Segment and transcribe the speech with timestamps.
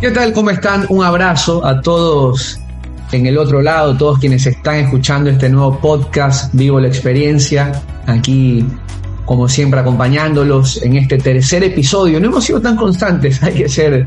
[0.00, 0.32] ¿Qué tal?
[0.32, 0.86] ¿Cómo están?
[0.88, 2.58] Un abrazo a todos
[3.12, 8.64] en el otro lado, todos quienes están escuchando este nuevo podcast, Vivo la Experiencia, aquí
[9.24, 12.20] como siempre acompañándolos en este tercer episodio.
[12.20, 14.06] No hemos sido tan constantes, hay que ser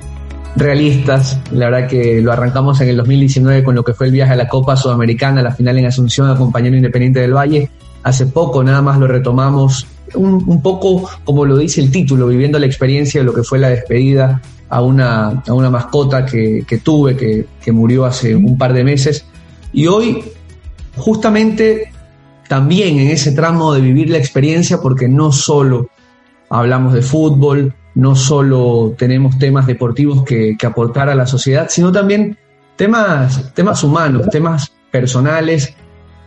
[0.56, 1.40] realistas.
[1.52, 4.36] La verdad que lo arrancamos en el 2019 con lo que fue el viaje a
[4.36, 7.70] la Copa Sudamericana, la final en Asunción, acompañando Independiente del Valle.
[8.04, 12.66] Hace poco nada más lo retomamos, un, poco como lo dice el título, viviendo la
[12.66, 17.16] experiencia de lo que fue la despedida a una, a una mascota que, que tuve,
[17.16, 19.26] que, que, murió hace un par de meses.
[19.72, 20.24] Y hoy,
[20.96, 21.92] justamente,
[22.48, 25.90] también en ese tramo de vivir la experiencia, porque no solo
[26.50, 31.92] hablamos de fútbol, no solo tenemos temas deportivos que, que aportar a la sociedad, sino
[31.92, 32.38] también
[32.76, 35.76] temas, temas humanos, temas personales.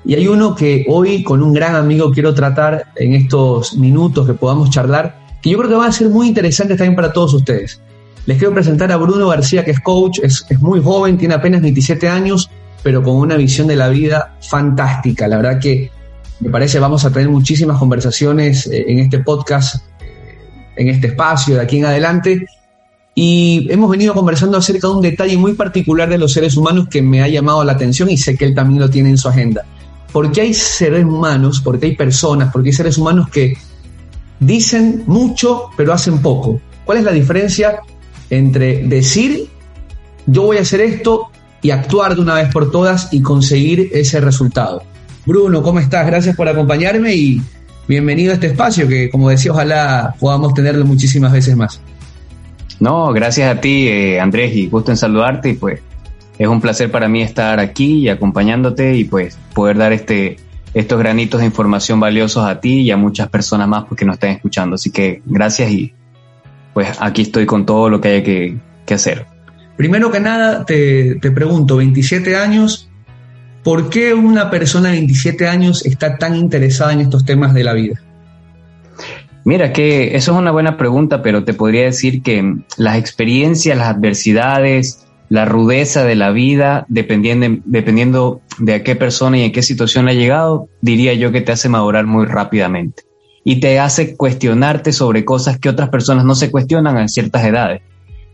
[0.06, 4.34] Y hay uno que hoy con un gran amigo quiero tratar en estos minutos que
[4.34, 7.80] podamos charlar, que yo creo que va a ser muy interesante también para todos ustedes.
[8.24, 12.08] Les quiero presentar a Bruno García, que es coach, es, muy joven, tiene apenas 27
[12.08, 12.48] años,
[12.84, 15.26] pero con una visión de la vida fantástica.
[15.26, 15.90] La verdad que
[16.38, 19.84] me parece vamos a tener muchísimas conversaciones en este podcast,
[20.76, 22.46] en este espacio de aquí en adelante.
[23.12, 27.02] Y hemos venido conversando acerca de un detalle muy particular de los seres humanos que
[27.02, 29.64] me ha llamado la atención y sé que él también lo tiene en su agenda.
[30.16, 33.52] Porque hay seres humanos, porque hay personas, porque hay seres humanos que
[34.40, 36.58] dicen mucho pero hacen poco.
[36.86, 37.80] ¿Cuál es la diferencia
[38.30, 39.46] entre decir
[40.24, 41.26] yo voy a hacer esto
[41.60, 44.82] y actuar de una vez por todas y conseguir ese resultado.
[45.26, 46.06] Bruno, ¿cómo estás?
[46.06, 47.42] Gracias por acompañarme y
[47.86, 51.78] bienvenido a este espacio que, como decía, ojalá podamos tenerlo muchísimas veces más.
[52.80, 55.80] No, gracias a ti, eh, Andrés, y gusto en saludarte y pues
[56.38, 60.36] es un placer para mí estar aquí y acompañándote y pues poder dar este
[60.74, 64.30] estos granitos de información valiosos a ti y a muchas personas más porque nos están
[64.30, 64.74] escuchando.
[64.74, 65.94] Así que gracias y
[66.74, 69.24] pues aquí estoy con todo lo que hay que, que hacer.
[69.78, 72.90] Primero que nada, te, te, pregunto, 27 años,
[73.64, 77.72] ¿por qué una persona de 27 años está tan interesada en estos temas de la
[77.72, 78.02] vida?
[79.44, 83.94] Mira, que eso es una buena pregunta, pero te podría decir que las experiencias, las
[83.94, 89.62] adversidades, la rudeza de la vida, dependiendo, dependiendo de a qué persona y en qué
[89.62, 93.04] situación ha llegado, diría yo que te hace madurar muy rápidamente
[93.44, 97.82] y te hace cuestionarte sobre cosas que otras personas no se cuestionan a ciertas edades.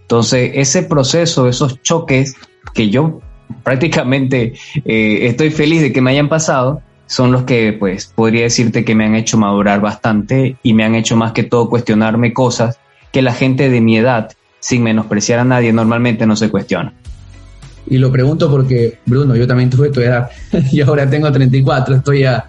[0.02, 2.34] Entonces, ese proceso, esos choques
[2.74, 3.20] que yo
[3.62, 4.54] prácticamente
[4.84, 8.94] eh, estoy feliz de que me hayan pasado, son los que, pues, podría decirte que
[8.94, 12.78] me han hecho madurar bastante y me han hecho más que todo cuestionarme cosas
[13.12, 16.94] que la gente de mi edad, sin menospreciar a nadie, normalmente no se cuestiona.
[17.86, 20.30] Y lo pregunto porque, Bruno, yo también tuve tu edad.
[20.72, 22.46] yo ahora tengo 34, estoy a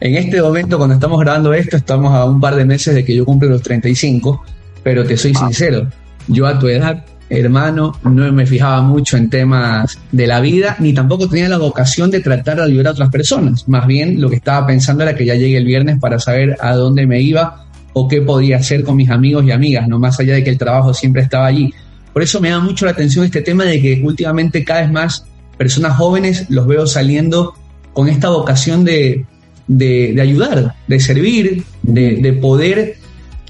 [0.00, 3.14] en este momento, cuando estamos grabando esto, estamos a un par de meses de que
[3.14, 4.44] yo cumple los 35,
[4.82, 5.88] pero te soy sincero,
[6.28, 10.92] yo a tu edad, hermano, no me fijaba mucho en temas de la vida, ni
[10.92, 13.66] tampoco tenía la vocación de tratar de ayudar a otras personas.
[13.68, 16.74] Más bien lo que estaba pensando era que ya llegue el viernes para saber a
[16.74, 17.65] dónde me iba
[17.98, 20.58] o qué podía hacer con mis amigos y amigas, no más allá de que el
[20.58, 21.72] trabajo siempre estaba allí.
[22.12, 25.24] Por eso me da mucho la atención este tema de que últimamente cada vez más
[25.56, 27.54] personas jóvenes los veo saliendo
[27.94, 29.24] con esta vocación de,
[29.66, 32.96] de, ayudar, de servir, de, de, poder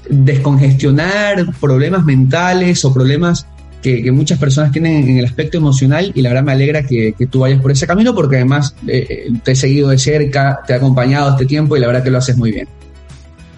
[0.09, 3.45] descongestionar problemas mentales o problemas
[3.81, 7.39] que, muchas personas tienen en el aspecto emocional y la verdad me alegra que, tú
[7.39, 11.31] vayas por ese camino porque además eh, te he seguido de cerca, te he acompañado
[11.31, 12.76] este tiempo y la verdad que lo haces muy bien.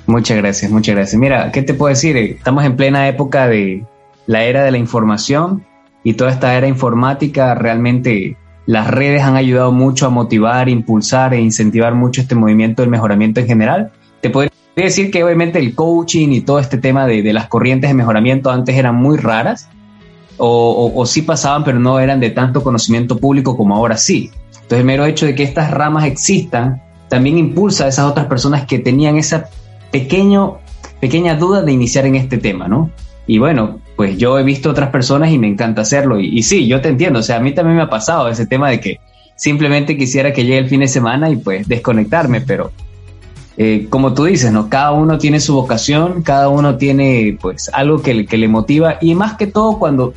[0.09, 1.19] Muchas gracias, muchas gracias.
[1.19, 2.17] Mira, ¿qué te puedo decir?
[2.17, 3.85] Estamos en plena época de
[4.25, 5.63] la era de la información
[6.03, 8.35] y toda esta era informática realmente
[8.65, 13.39] las redes han ayudado mucho a motivar, impulsar e incentivar mucho este movimiento del mejoramiento
[13.39, 13.91] en general.
[14.21, 17.91] Te podría decir que obviamente el coaching y todo este tema de, de las corrientes
[17.91, 19.69] de mejoramiento antes eran muy raras
[20.37, 24.31] o, o, o, sí pasaban, pero no eran de tanto conocimiento público como ahora sí.
[24.53, 28.65] Entonces el mero hecho de que estas ramas existan también impulsa a esas otras personas
[28.65, 29.49] que tenían esa
[29.91, 30.57] pequeño,
[30.99, 32.91] pequeña duda de iniciar en este tema, ¿no?
[33.27, 36.19] Y bueno, pues yo he visto otras personas y me encanta hacerlo.
[36.19, 38.47] Y, y, sí, yo te entiendo, o sea, a mí también me ha pasado ese
[38.47, 38.99] tema de que
[39.35, 42.71] simplemente quisiera que llegue el fin de semana y pues desconectarme, pero
[43.61, 44.69] eh, como tú dices, ¿no?
[44.69, 49.15] Cada uno tiene su vocación, cada uno tiene pues algo que, que le motiva y
[49.15, 50.13] más que todo cuando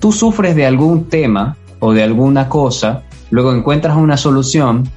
[0.00, 4.88] tú sufres de algún tema o de alguna cosa, luego encuentras una solución,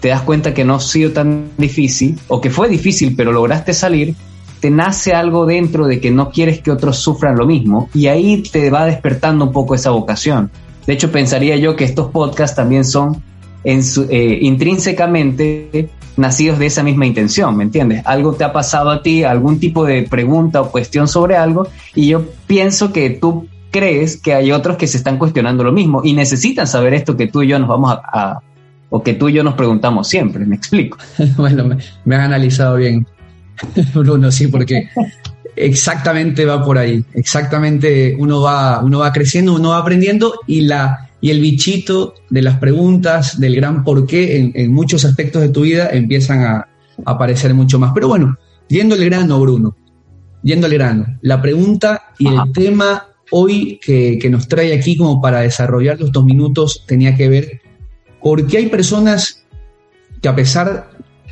[0.00, 3.74] te das cuenta que no ha sido tan difícil o que fue difícil pero lograste
[3.74, 4.14] salir,
[4.60, 8.42] te nace algo dentro de que no quieres que otros sufran lo mismo y ahí
[8.42, 10.50] te va despertando un poco esa vocación.
[10.86, 13.22] De hecho, pensaría yo que estos podcasts también son
[13.64, 18.02] eh, intrínsecamente nacidos de esa misma intención, ¿me entiendes?
[18.04, 22.08] Algo te ha pasado a ti, algún tipo de pregunta o cuestión sobre algo, y
[22.08, 26.12] yo pienso que tú crees que hay otros que se están cuestionando lo mismo y
[26.12, 28.40] necesitan saber esto que tú y yo nos vamos a,
[28.90, 30.98] o que tú y yo nos preguntamos siempre, ¿me explico?
[31.36, 33.06] bueno, me, me has analizado bien,
[33.94, 34.88] Bruno, sí, porque
[35.56, 41.10] exactamente va por ahí, exactamente uno va, uno va creciendo, uno va aprendiendo y la
[41.20, 45.90] y el bichito de las preguntas, del gran porqué en, muchos aspectos de tu vida
[45.92, 46.66] empiezan a,
[47.04, 47.92] aparecer mucho más.
[47.94, 48.36] Pero bueno,
[48.68, 49.76] yendo al grano, Bruno,
[50.42, 55.20] yendo al grano, la pregunta y el tema hoy que, que, nos trae aquí como
[55.20, 57.60] para desarrollar los dos minutos tenía que ver
[58.22, 59.44] por qué hay personas
[60.20, 60.90] que a pesar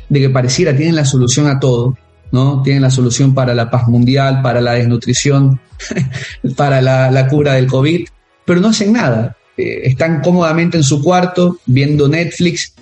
[0.09, 1.97] de que pareciera tienen la solución a todo,
[2.31, 2.61] ¿no?
[2.63, 5.59] Tienen la solución para la paz mundial, para la desnutrición,
[6.55, 8.07] para la, cura del COVID,
[8.45, 9.37] pero no hacen nada.
[9.57, 12.73] Eh, están cómodamente en su cuarto viendo Netflix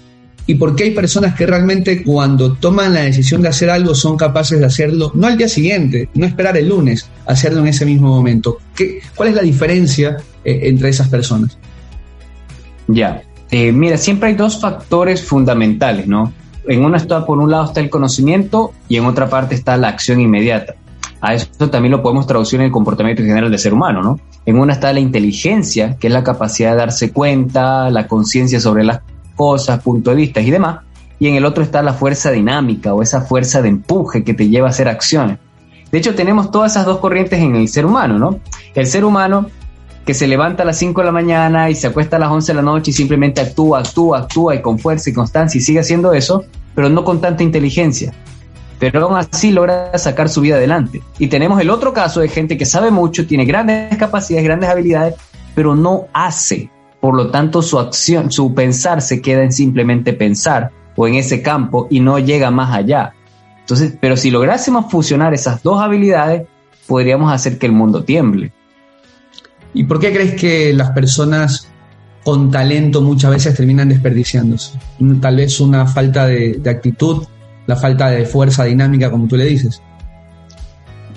[0.49, 4.15] y por qué hay personas que realmente cuando toman la decisión de hacer algo son
[4.15, 8.07] capaces de hacerlo, no al día siguiente, no esperar el lunes, hacerlo en ese mismo
[8.07, 8.57] momento.
[8.73, 11.57] ¿Qué, ¿Cuál es la diferencia eh, entre esas personas?
[12.87, 13.21] Ya,
[13.51, 16.33] eh, mira, siempre hay dos factores fundamentales, ¿no?
[16.67, 19.87] En una está, por un lado está el conocimiento y en otra parte está la
[19.87, 20.75] acción inmediata.
[21.21, 24.19] A eso también lo podemos traducir en el comportamiento general del ser humano, ¿no?
[24.45, 28.83] En una está la inteligencia, que es la capacidad de darse cuenta, la conciencia sobre
[28.83, 29.01] las
[29.35, 30.79] cosas, punto de vista y demás.
[31.19, 34.49] Y en el otro está la fuerza dinámica o esa fuerza de empuje que te
[34.49, 35.39] lleva a hacer acciones.
[35.91, 38.39] De hecho, tenemos todas esas dos corrientes en el ser humano, ¿no?
[38.75, 39.47] El ser humano
[40.07, 42.53] que se levanta a las 5 de la mañana y se acuesta a las 11
[42.53, 45.81] de la noche y simplemente actúa, actúa, actúa y con fuerza y constancia y sigue
[45.81, 48.13] haciendo eso, pero no con tanta inteligencia
[48.79, 51.01] pero aún así logra sacar su vida adelante.
[51.17, 55.15] Y tenemos el otro caso de gente que sabe mucho, tiene grandes capacidades, grandes habilidades,
[55.55, 56.69] pero no hace.
[56.99, 61.41] Por lo tanto, su acción, su pensar se queda en simplemente pensar o en ese
[61.41, 63.13] campo y no llega más allá.
[63.61, 66.47] Entonces, pero si lográsemos fusionar esas dos habilidades,
[66.85, 68.51] podríamos hacer que el mundo tiemble.
[69.77, 71.69] ¿Y por qué crees que las personas
[72.23, 74.71] con talento muchas veces terminan desperdiciándose?
[75.21, 77.27] Tal vez una falta de, actitud,
[77.67, 79.79] la falta de fuerza dinámica, como tú le dices.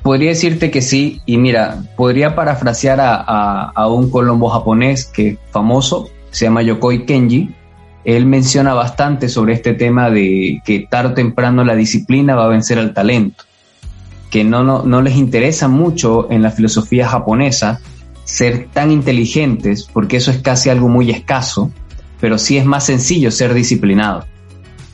[0.03, 6.45] Podría decirte que sí, y mira, podría parafrasear a, un colombo japonés que famoso, se
[6.45, 7.55] llama Yokoi Kenji.
[8.05, 12.49] Él menciona bastante sobre este tema de que tarde o temprano la disciplina va a
[12.49, 13.43] vencer al talento,
[14.31, 17.81] que no, no, no les interesa mucho en la filosofía japonesa
[18.31, 21.71] ser tan inteligentes, porque eso es casi algo muy escaso,
[22.21, 24.25] pero sí es más sencillo ser disciplinado.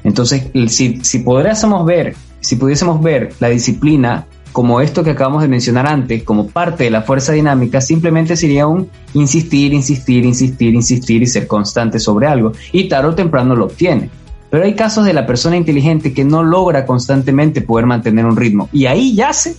[0.05, 5.49] Entonces, si, si pudiésemos ver, si pudiésemos ver la disciplina como esto que acabamos de
[5.49, 11.23] mencionar antes, como parte de la fuerza dinámica, simplemente sería un insistir, insistir, insistir, insistir
[11.23, 12.53] y ser constante sobre algo.
[12.73, 14.09] Y tarde o temprano lo obtiene.
[14.49, 18.71] Pero hay casos de la persona inteligente que no logra constantemente poder mantener un ritmo.
[18.73, 19.57] Y ahí yace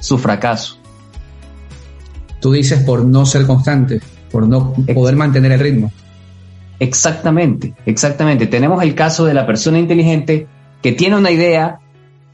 [0.00, 0.79] su fracaso.
[2.40, 5.92] Tú dices por no ser constante, por no poder mantener el ritmo.
[6.78, 8.46] Exactamente, exactamente.
[8.46, 10.46] Tenemos el caso de la persona inteligente
[10.82, 11.78] que tiene una idea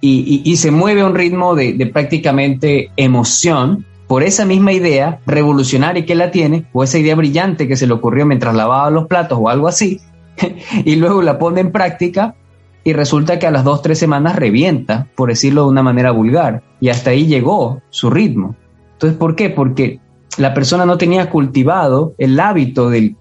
[0.01, 6.15] y, se mueve a un ritmo de, prácticamente emoción por esa misma idea revolucionaria que
[6.15, 9.49] la tiene, o esa idea brillante que se le ocurrió mientras lavaba los platos o
[9.49, 10.01] algo así,
[10.85, 12.37] y luego la pone en práctica
[12.85, 16.63] y resulta que a las dos, tres semanas revienta, por decirlo de una manera vulgar,
[16.81, 18.55] y hasta ahí llegó su ritmo.
[18.97, 19.51] Entonces, ¿por qué?
[19.51, 20.01] Porque
[20.39, 23.17] la persona no tenía cultivado el hábito del,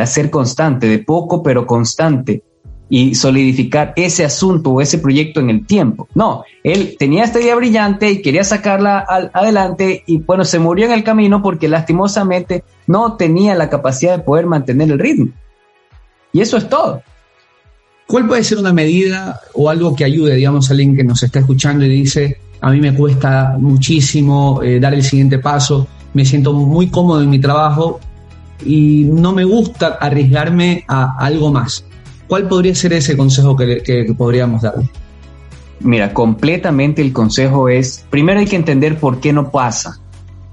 [0.00, 2.42] hacer constante, de poco pero constante,
[2.88, 6.08] y solidificar ese asunto o ese proyecto en el tiempo.
[6.14, 10.92] No, él tenía esta idea brillante y quería sacarla adelante y bueno, se murió en
[10.92, 15.32] el camino porque lastimosamente no tenía la capacidad de poder mantener el ritmo.
[16.32, 17.02] Y eso es todo.
[18.06, 21.38] ¿Cuál puede ser una medida o algo que ayude, digamos, a alguien que nos está
[21.38, 25.88] escuchando y dice, a mí me cuesta muchísimo eh, dar el siguiente paso?
[26.14, 28.00] me siento muy cómodo en mi trabajo
[28.64, 31.84] y no me gusta arriesgarme a algo más.
[32.26, 34.74] ¿Cuál podría ser ese consejo que, podríamos dar?
[35.80, 39.98] mira, completamente el consejo es, primero hay que entender por qué no pasa.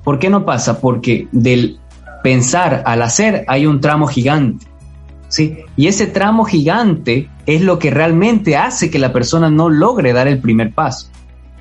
[0.04, 0.80] ¿Por qué no pasa?
[0.80, 1.80] Porque del
[2.24, 4.66] pensar al hacer hay un tramo gigante.
[5.28, 5.60] ¿sí?
[5.78, 10.28] Y ese tramo gigante es lo que realmente hace que la persona no logre dar
[10.28, 11.08] el primer paso.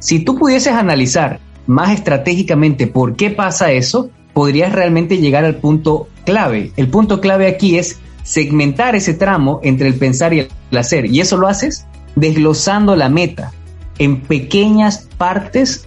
[0.01, 6.09] Si tú pudieses analizar más estratégicamente por qué pasa eso, podrías realmente llegar al punto
[6.27, 6.73] clave.
[6.77, 11.07] El punto clave aquí es segmentar ese tramo entre el pensar y el hacer.
[11.07, 13.53] Y eso lo haces desglosando la meta
[13.99, 15.87] en pequeñas partes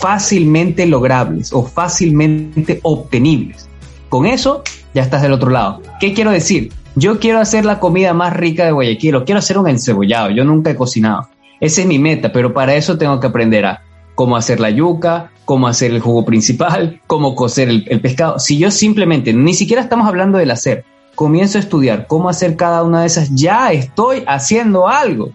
[0.00, 3.68] fácilmente logrables o fácilmente obtenibles.
[4.10, 5.80] Con eso ya estás del otro lado.
[5.98, 6.72] ¿Qué quiero decir?
[7.00, 10.28] Yo quiero hacer la comida más rica de Guayaquil o quiero hacer un encebollado.
[10.28, 11.28] Yo nunca he cocinado.
[11.58, 13.80] Esa es mi meta, pero para eso tengo que aprender a
[14.14, 18.38] cómo hacer la yuca, cómo hacer el jugo principal, cómo cocer el, el pescado.
[18.38, 22.82] Si yo simplemente, ni siquiera estamos hablando del hacer, comienzo a estudiar cómo hacer cada
[22.82, 25.30] una de esas, ya estoy haciendo algo.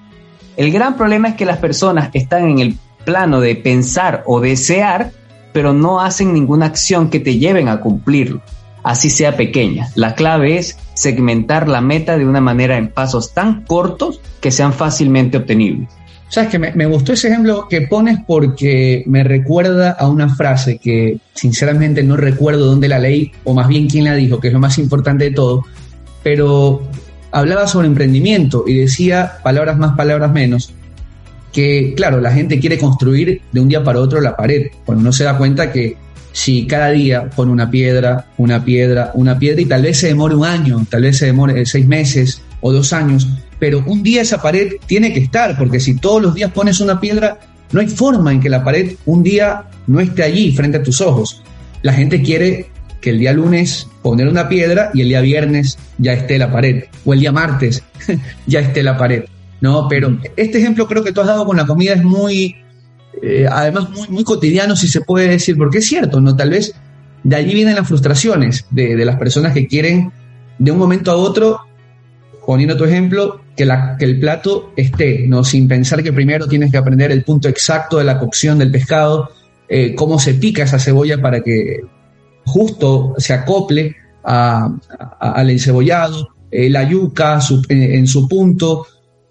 [0.58, 5.14] El gran problema es que las personas están en el plano de pensar o desear,
[5.52, 8.42] pero no hacen ninguna acción que te lleven a cumplirlo,
[8.86, 9.90] así sea pequeña.
[9.96, 14.74] La clave es segmentar la meta de una manera en pasos tan cortos que sean
[14.74, 15.90] fácilmente obtenibles.
[16.30, 21.18] Sabes que me, gustó ese ejemplo que pones porque me recuerda a una frase que
[21.34, 24.60] sinceramente no recuerdo dónde la leí o más bien quién la dijo, que es lo
[24.60, 25.64] más importante de todo,
[26.24, 26.84] pero
[27.32, 30.74] hablaba sobre emprendimiento y decía palabras más, palabras menos,
[31.52, 35.12] que claro, la gente quiere construir de un día para otro la pared, cuando no
[35.12, 35.96] se da cuenta que
[36.36, 40.36] si cada día pone una piedra, una piedra, una piedra y tal vez se demore
[40.36, 43.26] un año, tal vez se demore seis meses o dos años,
[43.58, 47.00] pero un día esa pared tiene que estar, porque si todos los días pones una
[47.00, 47.40] piedra,
[47.72, 51.00] no hay forma en que la pared un día no esté allí frente a tus
[51.00, 51.42] ojos.
[51.84, 52.68] La gente quiere
[53.00, 56.84] que el día lunes poner una piedra y el día viernes ya esté la pared,
[57.06, 57.82] o el día martes
[58.46, 59.24] ya esté la pared,
[59.62, 59.88] ¿no?
[59.88, 62.58] Pero este ejemplo creo que tú has dado con la comida es muy,
[63.22, 66.36] eh, además muy, muy cotidiano si se puede decir, porque es cierto, ¿no?
[66.36, 66.74] Tal vez
[67.24, 70.12] de allí vienen las frustraciones de, las personas que quieren
[70.60, 71.62] de un momento a otro,
[72.46, 75.44] poniendo tu ejemplo, que, la, que el plato esté, ¿no?
[75.44, 79.32] Sin pensar que primero tienes que aprender el punto exacto de la cocción del pescado,
[79.68, 81.82] eh, cómo se pica esa cebolla para que
[82.46, 84.70] justo se acople a,
[85.20, 88.86] al encebollado, eh, la yuca su, en, su punto,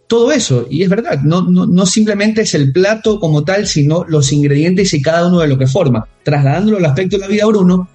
[0.06, 0.66] todo eso.
[0.70, 4.92] Y es verdad, no, no, no, simplemente es el plato como tal, sino los ingredientes
[4.94, 6.06] y cada uno de lo que forma.
[6.23, 7.88] Trasladándolo al aspecto de la vida, Bruno,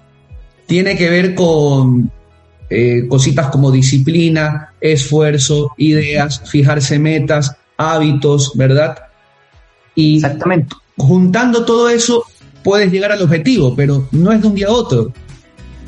[0.66, 2.10] tiene que ver con
[2.68, 8.96] eh, cositas como disciplina, esfuerzo, ideas, fijarse metas, hábitos, ¿verdad?
[9.94, 10.76] Y Exactamente.
[10.96, 12.24] juntando todo eso
[12.62, 15.12] puedes llegar al objetivo, pero no es de un día a otro.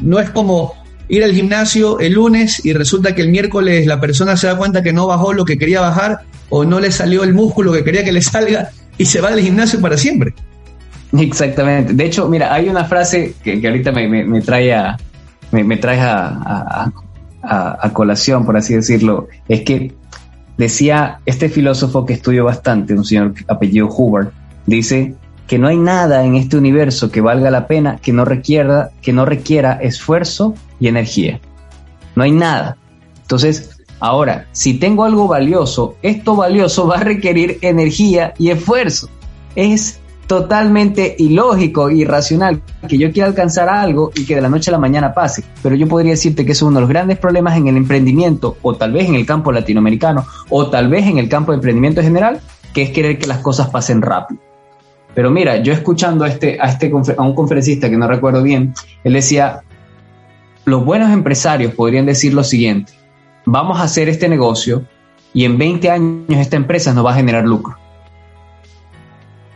[0.00, 0.81] No es como
[1.12, 4.82] ir al gimnasio el lunes y resulta que el miércoles la persona se da cuenta
[4.82, 8.02] que no bajó lo que quería bajar o no le salió el músculo que quería
[8.02, 10.32] que le salga y se va al gimnasio para siempre.
[11.12, 11.92] Exactamente.
[11.92, 14.96] De hecho, mira, hay una frase que, ahorita me, me, trae, a,
[15.50, 16.90] me, me a,
[17.92, 19.28] colación, por así decirlo.
[19.48, 19.92] Es que
[20.56, 24.28] decía este filósofo que estudió bastante, un señor apellido Hubbard,
[24.64, 25.14] dice
[25.46, 29.12] que no hay nada en este universo que valga la pena que no requiera, que
[29.12, 31.40] no requiera esfuerzo y energía.
[32.16, 32.76] No hay nada.
[33.22, 39.08] Entonces, ahora, si tengo algo valioso, esto valioso va a requerir energía y esfuerzo.
[39.54, 44.72] Es totalmente ilógico, irracional, que yo quiera alcanzar algo y que de la noche a
[44.72, 45.44] la mañana pase.
[45.62, 48.74] Pero yo podría decirte que es uno de los grandes problemas en el emprendimiento, o
[48.74, 52.06] tal vez en el campo latinoamericano, o tal vez en el campo de emprendimiento en
[52.06, 52.40] general,
[52.74, 54.40] que es querer que las cosas pasen rápido.
[55.14, 58.74] Pero mira, yo escuchando a, este, a, este, a un conferencista que no recuerdo bien,
[59.04, 59.62] él decía,
[60.64, 62.92] los buenos empresarios podrían decir lo siguiente,
[63.44, 64.84] vamos a hacer este negocio
[65.34, 67.76] y en 20 años esta empresa nos va a generar lucro.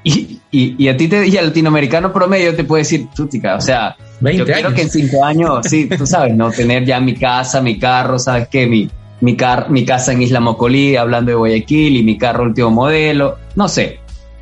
[0.02, 3.96] Y, y, y a ti te, y al latinoamericano promedio te puede decir, o sea,
[4.20, 6.50] yo quiero que en 5 años, sí, tú sabes, ¿no?
[6.50, 8.66] Tener ya mi casa, mi carro, ¿sabes qué?
[8.66, 8.88] Mi,
[9.20, 13.36] mi, car mi casa en Isla Mocolí, hablando de Guayaquil, y mi carro último modelo,
[13.56, 13.98] no sé,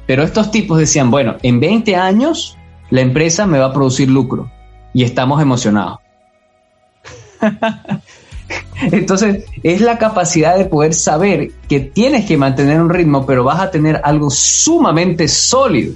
[0.07, 2.59] pero estos tipos decían, bueno, en 20 años
[2.91, 4.51] la empresa me va a producir lucro
[4.93, 6.04] y estamos emocionados.
[8.93, 13.61] Entonces, es la capacidad de poder saber que tienes que mantener un ritmo, pero vas
[13.61, 15.95] a tener algo sumamente sólido.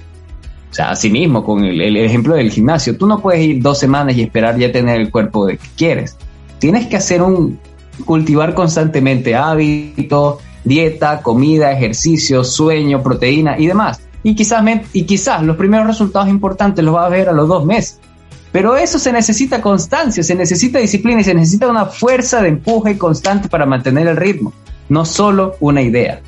[0.71, 4.17] O sea, así mismo, con el, ejemplo del gimnasio, tú no puedes ir dos semanas
[4.17, 6.17] y esperar ya tener el cuerpo de que quieres.
[6.59, 7.59] Tienes que hacer un,
[8.05, 14.01] cultivar constantemente hábitos, dieta, comida, ejercicio, sueño, proteína y demás.
[14.23, 14.63] Y quizás,
[14.93, 18.01] y quizás los primeros resultados importantes los vas a ver a los dos meses.
[18.53, 22.97] Pero eso se necesita constancia, se necesita disciplina y se necesita una fuerza de empuje
[22.97, 24.55] constante para mantener el ritmo,
[24.89, 26.21] no solo una idea.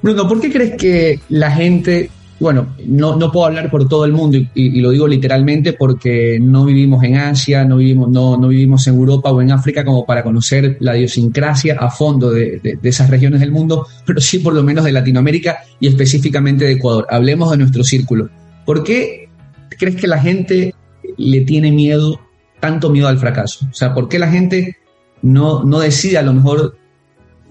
[0.00, 2.08] Bruno, ¿por qué crees que la gente,
[2.40, 6.64] bueno, no, no puedo hablar por todo el mundo y, lo digo literalmente porque no
[6.64, 10.22] vivimos en Asia, no vivimos, no, no vivimos en Europa o en África como para
[10.22, 14.62] conocer la idiosincrasia a fondo de, de esas regiones del mundo, pero sí por lo
[14.62, 17.06] menos de Latinoamérica y específicamente de Ecuador.
[17.10, 18.30] Hablemos de nuestro círculo.
[18.64, 19.28] ¿Por qué
[19.78, 20.74] crees que la gente
[21.18, 22.20] le tiene miedo,
[22.60, 23.66] tanto miedo al fracaso?
[23.70, 24.78] O sea, ¿por qué la gente
[25.22, 26.78] no, no decide a lo mejor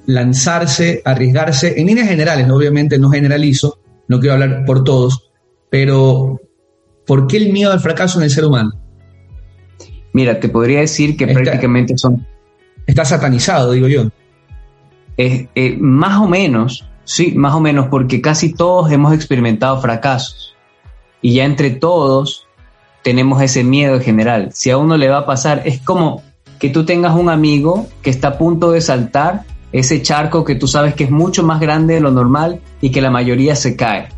[0.08, 5.30] lanzarse, arriesgarse, en líneas generales, obviamente no generalizo, no quiero hablar por todos,
[5.70, 6.42] pero
[7.06, 8.72] ¿por qué el miedo al fracaso en el ser humano?
[10.14, 12.26] Mira, te podría decir que prácticamente son...
[12.88, 14.10] Está satanizado, digo yo.
[15.18, 20.56] Eh, más o menos, sí, más o menos, porque casi todos hemos experimentado fracasos.
[21.22, 22.47] Y ya entre todos
[23.08, 24.50] tenemos ese miedo en general.
[24.52, 26.24] Si a uno le va a pasar, es como
[26.60, 30.68] que tú tengas un amigo que está a punto de saltar ese charco que tú
[30.68, 34.10] sabes que es mucho más grande de lo normal y que la mayoría se cae.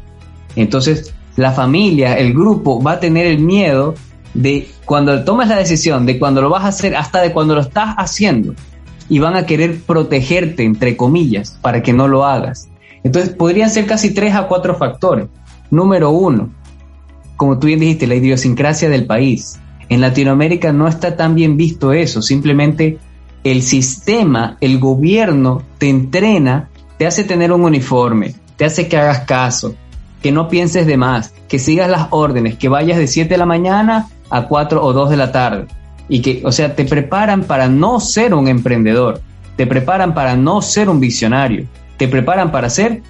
[0.55, 3.93] Entonces, la familia, el grupo va a tener el miedo
[4.33, 7.61] de cuando tomas la decisión, de cuando lo vas a hacer, hasta de cuando lo
[7.61, 8.55] estás haciendo.
[9.07, 12.69] Y van a querer protegerte, entre comillas, para que no lo hagas.
[13.03, 15.27] Entonces, podrían ser casi tres a cuatro factores.
[15.69, 16.49] Número uno,
[17.39, 19.59] como tú bien dijiste, la idiosincrasia del país.
[19.87, 22.97] En Latinoamérica no está tan bien visto eso, simplemente
[23.45, 26.67] el sistema, el gobierno te entrena,
[26.97, 29.73] te hace tener un uniforme, te hace que hagas caso,
[30.21, 33.45] que no pienses de más, que sigas las órdenes, que vayas de 7 de la
[33.45, 35.67] mañana a 4 o 2 de la tarde.
[36.09, 39.21] Y que, o sea, te preparan para no ser un emprendedor,
[39.55, 43.01] te preparan para no ser un visionario, te preparan para ser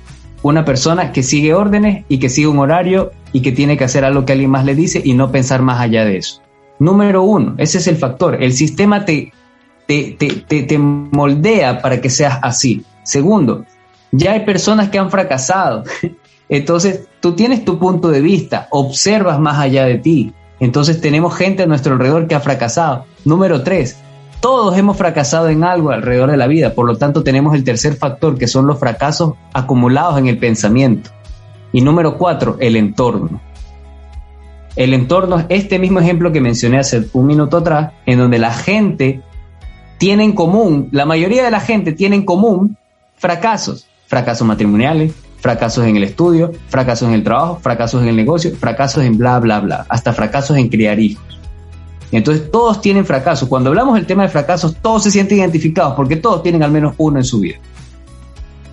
[0.41, 4.05] una persona que sigue órdenes y que sigue un horario y que tiene que hacer
[4.05, 6.41] algo que alguien más le dice y no pensar más allá de eso.
[6.79, 8.41] Número uno, ese es el factor.
[8.41, 9.33] El sistema te
[9.89, 12.83] te, moldea para que seas así.
[13.03, 13.65] Segundo,
[14.11, 15.83] ya hay personas que han fracasado.
[16.49, 20.33] Entonces, tú tienes tu punto de vista, observas más allá de ti.
[20.59, 23.05] Entonces, tenemos gente a nuestro alrededor que ha fracasado.
[23.25, 23.97] Número tres,
[24.39, 26.73] todos hemos fracasado en algo alrededor de la vida.
[26.73, 31.09] Por lo tanto, tenemos el tercer factor, que son los fracasos acumulados en el pensamiento.
[31.73, 33.41] Y número cuatro, el entorno.
[34.75, 38.53] El entorno es este mismo ejemplo que mencioné hace un minuto atrás, en donde la
[38.53, 39.21] gente
[39.97, 42.77] tiene en común, la mayoría de la gente tiene en común
[43.17, 48.55] fracasos, fracasos matrimoniales, fracasos en el estudio, fracasos en el trabajo, fracasos en el negocio,
[48.55, 51.38] fracasos en bla, bla, bla, hasta fracasos en criar hijos.
[52.11, 53.47] Entonces todos tienen fracasos.
[53.47, 56.93] Cuando hablamos del tema de fracasos, todos se sienten identificados porque todos tienen al menos
[56.97, 57.57] uno en su vida.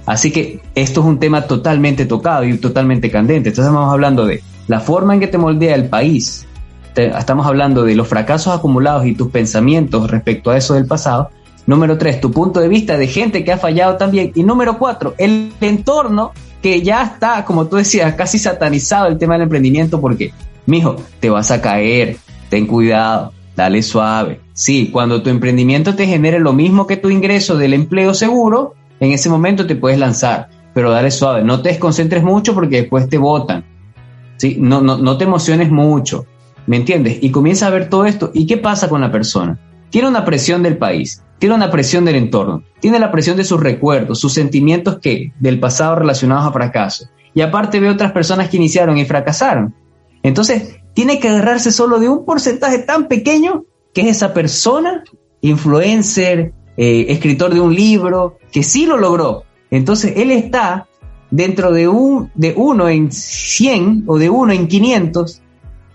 [0.07, 3.51] Así que esto es un tema totalmente tocado y totalmente candente.
[3.51, 6.47] Entonces estamos hablando de la forma en que te moldea el país,
[6.95, 11.31] estamos hablando de los fracasos acumulados y tus pensamientos respecto a eso del pasado.
[11.67, 14.31] Número tres, tu punto de vista de gente que ha fallado también.
[14.35, 19.35] Y número cuatro, el entorno que ya está, como tú decías, casi satanizado el tema
[19.35, 20.33] del emprendimiento porque,
[20.67, 22.17] mijo, te vas a caer,
[22.57, 24.41] ten cuidado, dale suave.
[24.55, 29.13] Sí, cuando tu emprendimiento te genere lo mismo que tu ingreso del empleo seguro, en
[29.13, 33.19] ese momento te puedes lanzar, pero dale suave, no te desconcentres mucho porque después te
[33.19, 33.63] botan.
[34.39, 34.57] ¿sí?
[34.59, 36.25] No, no, no te emociones mucho.
[36.67, 37.19] ¿Me entiendes?
[37.21, 38.31] Y comienza a ver todo esto.
[38.33, 39.59] ¿Y qué pasa con la persona?
[39.91, 43.61] Tiene una presión del país, tiene una presión del entorno, tiene la presión de sus
[43.61, 47.07] recuerdos, sus sentimientos que del pasado relacionados a fracaso.
[47.35, 49.75] Y aparte ve otras personas que iniciaron y fracasaron.
[50.23, 55.05] Entonces, tiene que agarrarse solo de un porcentaje tan pequeño que es esa persona,
[55.43, 59.45] influencer, eh, escritor de un libro, que sí lo logró.
[59.71, 60.89] Entonces, él está
[61.31, 65.43] dentro de, un, de uno en 100 o de uno en 500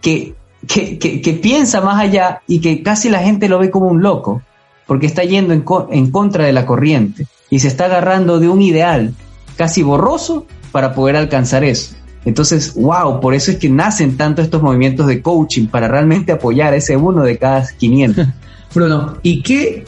[0.02, 0.36] que
[0.68, 4.42] que, piensa más allá y que casi la gente lo ve como un loco,
[4.88, 8.62] porque está yendo en, en contra de la corriente y se está agarrando de un
[8.62, 9.14] ideal
[9.58, 11.96] casi borroso para poder alcanzar eso.
[12.26, 16.74] Entonces, wow, por eso es que nacen tanto estos movimientos de coaching para realmente apoyar
[16.74, 18.28] a ese uno de cada 500.
[18.76, 19.84] Bruno, ¿y qué?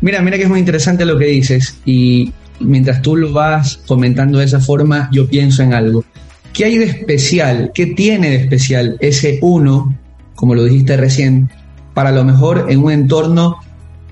[0.00, 4.38] Mira, mira que es muy interesante lo que dices y mientras tú lo vas comentando
[4.38, 6.04] de esa forma, yo pienso en algo.
[6.52, 7.70] ¿Qué hay de especial?
[7.74, 9.96] ¿Qué tiene de especial ese uno
[10.42, 11.50] como lo dijiste recién,
[11.94, 13.58] para lo mejor en un entorno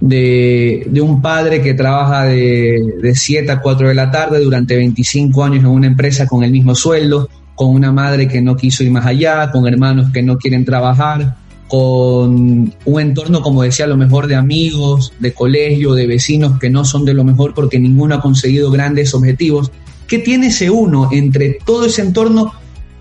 [0.00, 5.42] de, un padre que trabaja de, de 7 a 4 de la tarde durante 25
[5.42, 7.28] años en una empresa con el mismo sueldo,
[7.60, 11.36] con una madre que no quiso ir más allá, con hermanos que no quieren trabajar,
[11.68, 16.70] con un entorno, como decía, a lo mejor de amigos, de colegio, de vecinos que
[16.70, 19.70] no son de lo mejor porque ninguno ha conseguido grandes objetivos.
[20.06, 22.54] ¿Qué tiene ese uno entre todo ese entorno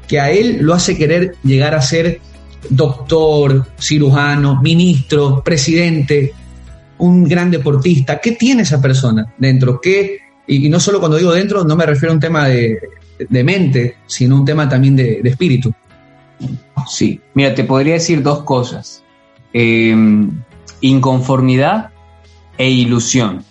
[0.10, 2.20] que a él lo hace querer llegar a ser
[2.70, 6.34] doctor, cirujano, ministro, presidente,
[6.98, 8.20] un gran deportista.
[8.20, 9.80] ¿Qué tiene esa persona dentro?
[9.80, 12.78] ¿Qué Y, no solo cuando digo dentro, no me refiero a un tema de,
[13.30, 15.74] mente, sino un tema también de, espíritu.
[16.88, 19.04] Sí, mira, te podría decir dos cosas.
[19.54, 20.32] Em,
[20.82, 21.90] inconformidad
[22.58, 23.44] e ilusión.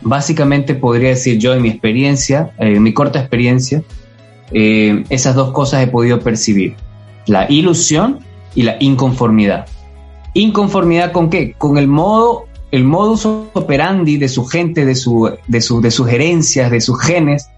[0.00, 3.82] Básicamente podría decir yo en mi experiencia, en mi corta experiencia,
[4.50, 6.74] eh, esas dos cosas he podido percibir.
[7.26, 8.20] La ilusión
[8.54, 9.66] y la inconformidad.
[10.34, 11.52] ¿Inconformidad con qué?
[11.52, 16.70] Con el modo, el modus operandi de su gente, de, su, de, de sus herencias,
[16.70, 17.48] de sus genes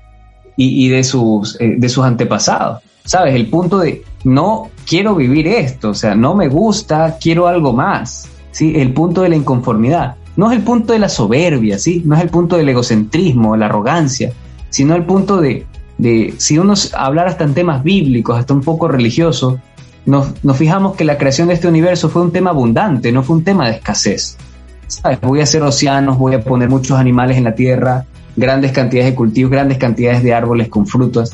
[0.57, 2.83] y, de, sus, eh, de sus antepasados.
[3.05, 3.35] ¿Sabes?
[3.35, 8.29] El punto de no quiero vivir esto, o sea, no me gusta, quiero algo más.
[8.51, 8.73] ¿sí?
[8.77, 10.17] El punto de la inconformidad.
[10.37, 12.03] No es el punto de la soberbia, ¿sí?
[12.05, 14.33] No es el punto del egocentrismo, la arrogancia,
[14.69, 15.65] sino el punto de,
[15.99, 19.59] de si uno hablar hasta en temas bíblicos, hasta un poco religiosos,
[20.07, 23.45] nos, fijamos que la creación de este universo fue un tema abundante, no fue un
[23.45, 24.37] tema de escasez.
[24.87, 25.21] ¿Sabes?
[25.21, 28.05] Voy a hacer océanos, voy a poner muchos animales en la tierra,
[28.37, 31.33] grandes cantidades de cultivos, grandes cantidades de árboles con frutas.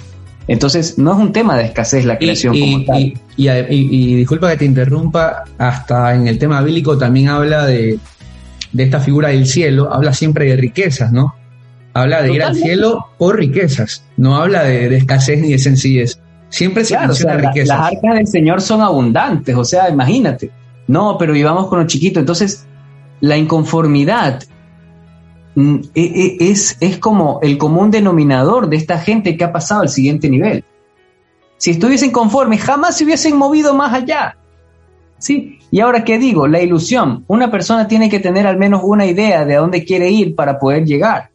[0.48, 3.14] Entonces, no es un tema de escasez la creación como tal.
[3.36, 7.98] Y, disculpa que te interrumpa, hasta en el tema bíblico también habla de,
[8.76, 11.34] esta figura del cielo, habla siempre de riquezas, ¿no?
[11.92, 16.20] Habla de ir al cielo por riquezas, no habla de escasez ni de sencillez.
[16.50, 17.14] Siempre se claro,
[17.54, 20.50] Las arcas del Señor son abundantes, o sea, imagínate.
[20.88, 22.18] No, pero vivamos con lo chiquito.
[22.18, 22.66] Entonces,
[23.20, 24.42] la inconformidad
[25.94, 30.64] es, es como el común denominador de esta gente que ha pasado al siguiente nivel.
[31.56, 34.36] Si estuviesen conformes, jamás se hubiesen movido más allá.
[35.18, 35.58] ¿Sí?
[35.70, 36.46] Y ahora, ¿qué digo?
[36.46, 37.24] La ilusión.
[37.26, 40.58] Una persona tiene que tener al menos una idea de a dónde quiere ir para
[40.58, 41.30] poder llegar.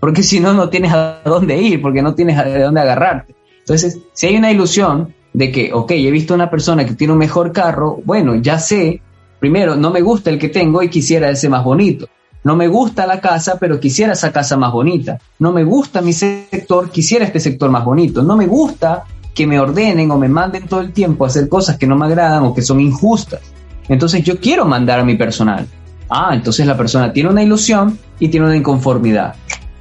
[0.00, 3.34] Porque si no, no tienes a dónde ir, porque no tienes a dónde agarrarte.
[3.58, 7.18] Entonces, si hay una ilusión de que, ok, he visto una persona que tiene un
[7.18, 9.00] mejor carro, bueno, ya sé,
[9.38, 12.08] primero, no me gusta el que tengo y quisiera ese más bonito.
[12.44, 15.18] No me gusta la casa, pero quisiera esa casa más bonita.
[15.38, 18.22] No me gusta mi sector, quisiera este sector más bonito.
[18.22, 21.76] No me gusta que me ordenen o me manden todo el tiempo a hacer cosas
[21.76, 23.40] que no me agradan o que son injustas.
[23.88, 25.66] Entonces yo quiero mandar a mi personal.
[26.08, 29.34] Ah, entonces la persona tiene una ilusión y tiene una inconformidad.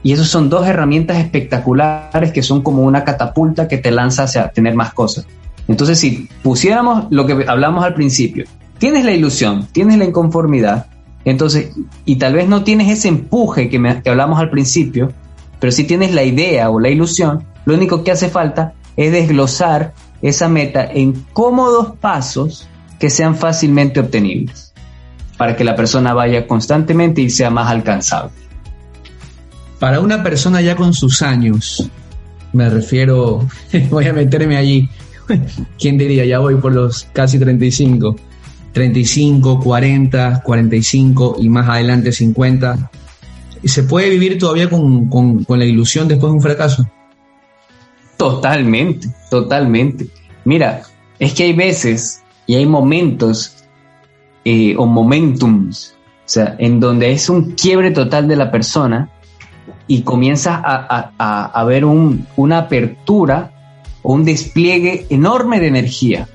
[0.04, 4.50] Y esas son dos herramientas espectaculares que son como una catapulta que te lanza hacia
[4.50, 5.26] tener más cosas.
[5.67, 8.45] Entonces, si pusiéramos lo que hablamos al principio,
[8.78, 10.88] tienes la ilusión, tienes la inconformidad,
[11.25, 11.71] entonces,
[12.05, 15.12] y tal vez no tienes ese empuje que, que hablamos al principio,
[15.60, 19.93] pero si tienes la idea o la ilusión, lo único que hace falta es desglosar
[20.21, 22.67] esa meta en cómodos pasos
[22.99, 24.73] que sean fácilmente obtenibles,
[25.38, 28.34] para que la persona vaya constantemente y sea más alcanzable.
[29.79, 31.89] Para una persona ya con sus años,
[32.53, 33.47] me refiero,
[33.89, 34.89] voy a meterme allí,
[35.79, 36.25] ¿quién diría?
[36.25, 38.15] Ya voy por los casi 35,
[38.71, 42.91] 35, 40, 45 y más adelante 50.
[43.63, 46.88] ¿Se puede vivir todavía con, la ilusión después de un fracaso?
[48.17, 50.07] Totalmente, totalmente.
[50.45, 50.84] Mira,
[51.19, 53.65] es que hay veces y hay momentos
[54.45, 59.10] eh, o momentums, o sea, en donde es un quiebre total de la persona
[59.88, 63.51] y comienzas a, ver una apertura
[64.01, 66.27] o un despliegue enorme de energía.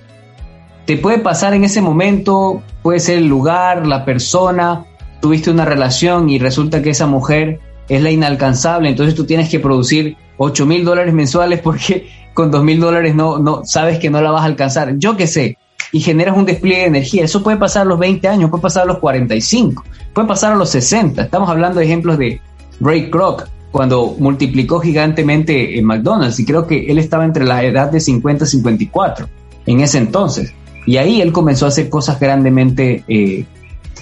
[0.86, 4.86] Te puede pasar en ese momento, puede ser el lugar, la persona,
[5.20, 9.60] tuviste una relación y resulta que esa mujer es la inalcanzable, entonces tú tienes que
[9.60, 14.20] producir 8 mil dólares mensuales porque con 2 mil dólares no, no sabes que no
[14.20, 14.96] la vas a alcanzar.
[14.98, 15.58] Yo qué sé,
[15.92, 17.24] y generas un despliegue de energía.
[17.24, 20.56] Eso puede pasar a los 20 años, puede pasar a los 45, puede pasar a
[20.56, 21.22] los 60.
[21.22, 22.40] Estamos hablando de ejemplos de
[22.80, 27.90] Ray Kroc, cuando multiplicó gigantemente en McDonald's, y creo que él estaba entre la edad
[27.90, 29.28] de 50 y 54
[29.66, 30.52] en ese entonces.
[30.86, 33.44] Y ahí él comenzó a hacer cosas grandemente eh,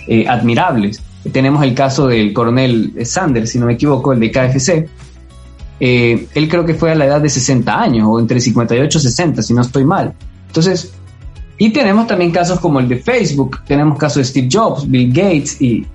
[0.07, 1.03] eh, admirables.
[1.33, 4.89] Tenemos el caso del coronel Sanders, si no me equivoco, el de KFC.
[5.81, 9.01] Eh, él creo que fue a la edad de 60 años, o entre 58 y
[9.01, 10.13] 60, si no estoy mal.
[10.47, 10.93] Entonces,
[11.57, 15.57] y tenemos también casos como el de Facebook, tenemos casos de Steve Jobs, Bill Gates
[15.61, 15.87] y,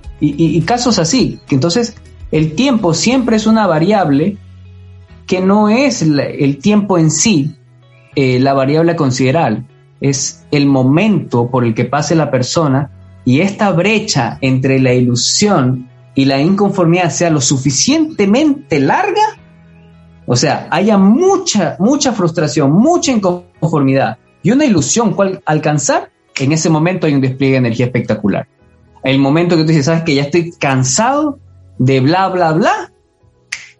[0.62, 1.38] casos así.
[1.50, 1.94] Entonces,
[2.32, 4.36] el tiempo siempre es una variable
[5.26, 7.54] que no es el tiempo en sí
[8.16, 9.62] la variable a considerar,
[10.00, 12.90] es el momento por el que pase la persona
[13.24, 19.38] y esta brecha entre la ilusión y la inconformidad sea lo suficientemente larga,
[20.26, 26.70] o sea, haya mucha, mucha frustración, mucha inconformidad y una ilusión cual alcanzar, en ese
[26.70, 28.48] momento hay un despliegue de energía espectacular.
[29.02, 31.38] El momento que tú dices, sabes que ya estoy cansado
[31.78, 32.92] de bla, bla, bla,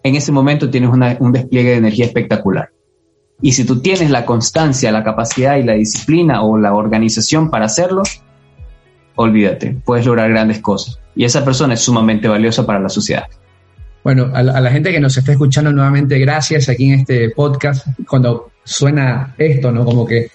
[0.03, 2.71] en ese momento tienes un despliegue de energía espectacular.
[3.43, 7.67] Y si tú tienes la constancia, la capacidad y la disciplina o la organización para
[7.67, 8.03] hacerlo,
[9.17, 10.99] olvídate, puedes lograr grandes cosas.
[11.15, 13.25] Y esa persona es sumamente valiosa para la sociedad.
[14.03, 17.87] Bueno, a la, gente que nos está escuchando nuevamente, gracias aquí en este podcast.
[18.09, 19.85] Cuando suena esto, ¿no?
[19.85, 20.31] Como que,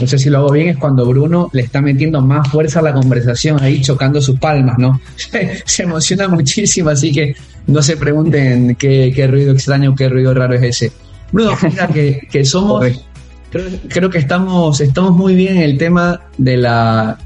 [0.00, 2.82] no sé si lo hago bien, es cuando Bruno le está metiendo más fuerza a
[2.82, 5.00] la conversación, ahí chocando sus palmas, ¿no?
[5.66, 7.34] se emociona muchísimo, así que
[7.66, 10.92] no se pregunten qué, qué ruido extraño, qué ruido raro es ese.
[11.32, 12.84] Bruno, mira que, que somos,
[13.50, 17.18] creo, creo, que estamos, estamos muy bien en el tema de la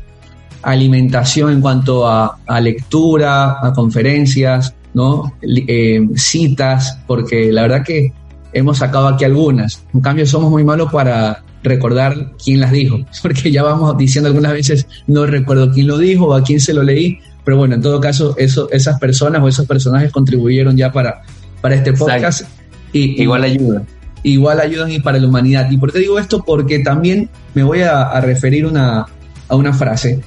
[0.62, 5.32] alimentación en cuanto a, a lectura, a conferencias, ¿no?
[5.42, 8.12] Eh, citas, porque la verdad que
[8.52, 9.84] hemos sacado aquí algunas.
[9.92, 14.52] En cambio, somos muy malos para recordar quién las dijo, porque ya vamos diciendo algunas
[14.52, 17.82] veces, no recuerdo quién lo dijo o a quién se lo leí, pero bueno, en
[17.82, 21.22] todo caso, eso, esas personas o esos personajes contribuyeron ya para,
[21.60, 22.42] para este podcast.
[22.94, 23.86] Y, igual ayudan.
[24.22, 25.70] Igual ayudan y para la humanidad.
[25.70, 26.42] ¿Y por qué digo esto?
[26.42, 29.04] Porque también me voy a, referir una,
[29.48, 30.22] a una frase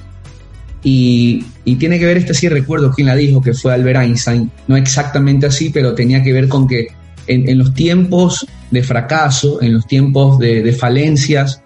[0.82, 1.44] y,
[1.78, 5.46] tiene que ver, este sí recuerdo quién la dijo, que fue Albert Einstein, no exactamente
[5.46, 6.88] así, pero tenía que ver con que
[7.26, 11.62] en, los tiempos de fracaso, en los tiempos de, falencias,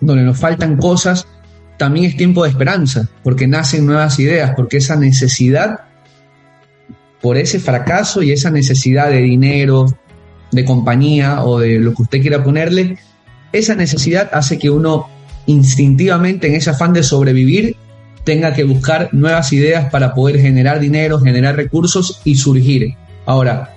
[0.00, 1.26] donde nos faltan cosas,
[1.78, 5.80] también es tiempo de esperanza, porque nacen nuevas ideas, porque esa necesidad,
[7.22, 9.86] por ese fracaso y esa necesidad de dinero,
[10.50, 12.98] de compañía o de lo que usted quiera ponerle,
[13.52, 15.08] esa necesidad hace que uno
[15.46, 17.76] instintivamente en ese afán de sobrevivir
[18.24, 22.94] tenga que buscar nuevas ideas para poder generar dinero, generar recursos y surgir.
[23.26, 23.74] Ahora,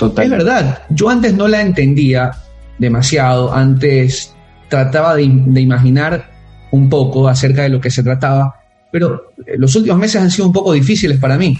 [0.00, 2.32] es verdad, yo antes no la entendía
[2.78, 4.34] demasiado, antes
[4.68, 6.30] trataba de, imaginar
[6.70, 8.56] un poco acerca de lo que se trataba,
[8.90, 11.58] pero los últimos meses han sido un poco difíciles para mí.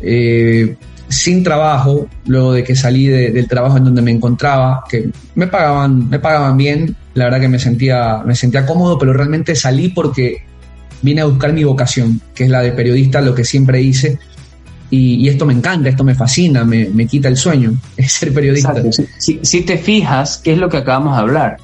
[0.00, 0.76] Eh,
[1.08, 6.08] sin trabajo, luego de que salí del trabajo en donde me encontraba, que me pagaban,
[6.08, 10.42] me pagaban bien, la verdad que me sentía, me sentía cómodo, pero realmente salí porque
[11.02, 14.18] vine a buscar mi vocación, que es la de periodista, lo que siempre hice.
[14.90, 18.74] Y, esto me encanta, esto me fascina, me, quita el sueño, es ser periodista.
[19.18, 21.56] Si, te fijas, ¿qué es lo que acabamos de hablar?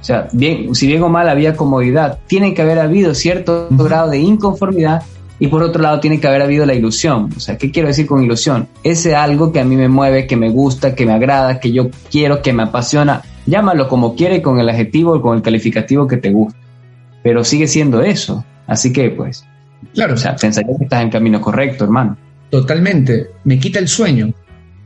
[0.00, 4.10] O sea, bien, si bien o mal había comodidad, tiene que haber habido cierto grado
[4.10, 5.02] de inconformidad
[5.40, 7.30] y por otro lado tiene que haber habido la ilusión.
[7.36, 8.68] O sea, ¿qué quiero decir con ilusión?
[8.82, 11.90] Ese algo que a mí me mueve, que me gusta, que me agrada, que yo
[12.10, 13.22] quiero, que me apasiona.
[13.46, 16.58] Llámalo como quiere con el adjetivo o con el calificativo que te gusta.
[17.22, 18.44] Pero sigue siendo eso.
[18.66, 19.44] Así que, pues,
[19.94, 20.14] claro.
[20.14, 22.16] O sea, pensaría que estás en camino correcto, hermano.
[22.50, 23.28] Totalmente.
[23.44, 24.32] Me quita el sueño.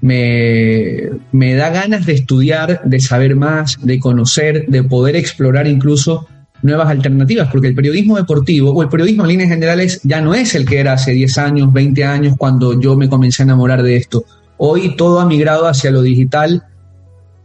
[0.03, 6.27] Me, me da ganas de estudiar, de saber más, de conocer, de poder explorar incluso
[6.63, 10.55] nuevas alternativas, porque el periodismo deportivo o el periodismo en líneas generales ya no es
[10.55, 13.97] el que era hace 10 años, 20 años cuando yo me comencé a enamorar de
[13.97, 14.25] esto.
[14.59, 16.65] Hoy todo ha migrado hacia lo digital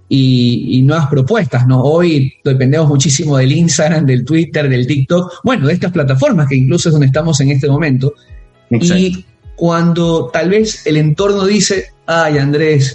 [0.09, 1.81] y, nuevas propuestas, ¿no?
[1.81, 6.89] Hoy dependemos muchísimo del Instagram, del Twitter, del TikTok, bueno, de estas plataformas que incluso
[6.89, 8.13] es donde estamos en este momento.
[8.69, 9.25] Y
[9.55, 12.93] cuando tal vez el entorno dice, ay Andrés,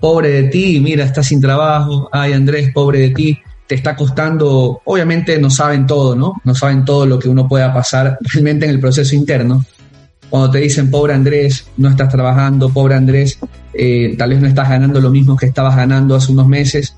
[0.00, 4.80] pobre de ti, mira, estás sin trabajo, ay Andrés, pobre de ti, te está costando,
[4.84, 6.40] obviamente no saben todo, ¿no?
[6.42, 9.64] No saben todo lo que uno pueda pasar realmente en el proceso interno,
[10.30, 13.38] cuando te dicen, pobre Andrés, no estás trabajando, pobre Andrés,
[13.72, 16.94] eh, tal vez no estás ganando lo mismo que estabas ganando hace unos meses.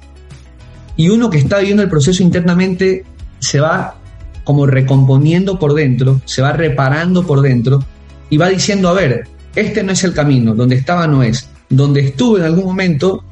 [0.97, 3.05] Y uno que está viviendo el proceso internamente
[3.39, 3.97] se va
[4.45, 7.85] como recomponiendo por dentro, se va reparando por dentro
[8.31, 12.01] y va diciendo, a ver, este no es el camino, donde estaba no es, donde
[12.01, 13.25] estuve en algún momento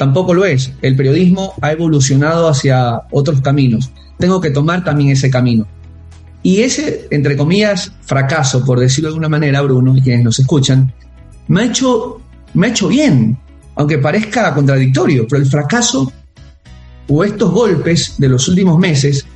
[0.00, 0.72] tampoco lo es.
[0.80, 3.90] El periodismo ha evolucionado hacia otros caminos.
[4.18, 5.66] Tengo que tomar también ese camino.
[6.42, 10.90] Y ese, entre comillas, fracaso, por decirlo de alguna manera, Bruno, y quienes nos escuchan,
[11.48, 12.18] me ha hecho,
[12.54, 13.36] me ha hecho bien,
[13.74, 16.10] aunque parezca contradictorio, pero el fracaso
[17.06, 19.26] o estos golpes de los últimos meses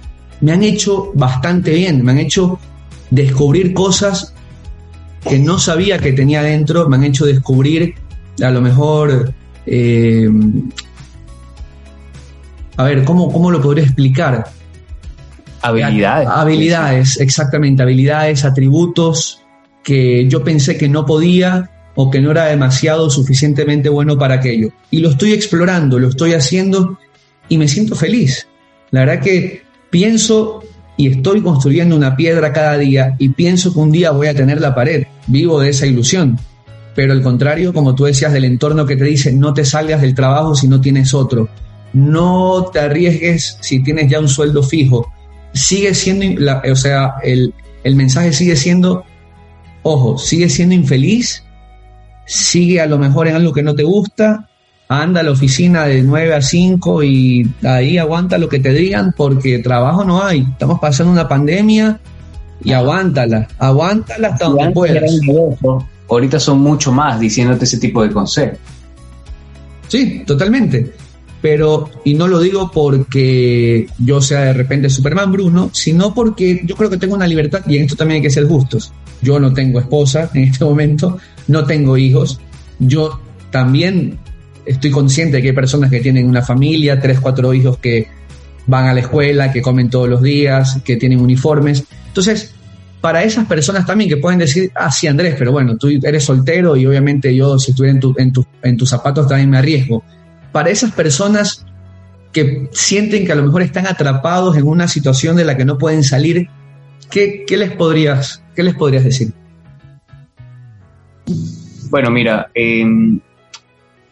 [0.40, 2.58] me han hecho bastante bien, me han hecho
[3.10, 4.32] descubrir cosas
[5.28, 7.96] que no sabía que tenía dentro, me han hecho descubrir
[8.42, 9.34] a lo mejor,
[9.66, 10.28] eh,
[12.76, 14.44] a ver, ¿cómo, ¿cómo lo podría explicar?
[15.62, 16.28] Habilidades.
[16.30, 19.42] Habilidades, exactamente, habilidades, atributos
[19.82, 24.70] que yo pensé que no podía o que no era demasiado suficientemente bueno para aquello.
[24.90, 26.98] Y lo estoy explorando, lo estoy haciendo
[27.48, 28.48] y me siento feliz.
[28.90, 30.62] La verdad que pienso
[30.96, 34.60] y estoy construyendo una piedra cada día y pienso que un día voy a tener
[34.60, 35.06] la pared.
[35.26, 36.38] Vivo de esa ilusión.
[36.94, 40.14] Pero al contrario, como tú decías, del entorno que te dice, no te salgas del
[40.14, 41.48] trabajo si no tienes otro.
[41.92, 45.12] No te arriesgues si tienes ya un sueldo fijo
[45.54, 47.54] sigue siendo, o sea, el,
[47.84, 49.04] mensaje sigue siendo,
[49.82, 51.44] ojo, sigue siendo infeliz,
[52.26, 54.48] sigue a lo mejor en algo que no te gusta,
[54.88, 59.14] anda a la oficina de 9 a 5 y ahí aguanta lo que te digan
[59.16, 60.40] porque trabajo no hay.
[60.40, 62.00] Estamos pasando una pandemia
[62.62, 65.02] y aguántala, aguántala hasta donde puedas.
[66.14, 68.58] Ahorita son mucho más diciéndote ese tipo de consejos.
[69.88, 70.92] Sí, totalmente.
[71.40, 76.74] Pero, y no lo digo porque yo sea de repente Superman Bruno, sino porque yo
[76.74, 78.92] creo que tengo una libertad y en esto también hay que ser justos.
[79.20, 82.40] Yo no tengo esposa en este momento, no tengo hijos.
[82.78, 84.18] Yo también
[84.64, 88.08] estoy consciente de que hay personas que tienen una familia, tres, cuatro hijos que
[88.66, 91.84] van a la escuela, que comen todos los días, que tienen uniformes.
[92.06, 92.53] Entonces,
[93.04, 96.74] para esas personas también que pueden decir, ah, sí, Andrés, pero bueno, tú eres soltero
[96.74, 100.02] y obviamente yo, si estuviera en, tus zapatos, también me arriesgo.
[100.52, 101.66] Para esas personas
[102.32, 105.76] que sienten que a lo mejor están atrapados en una situación de la que no
[105.76, 106.48] pueden salir,
[107.10, 109.34] ¿qué, les, podrías, qué les podrías decir?
[111.90, 113.20] Bueno, mira, em,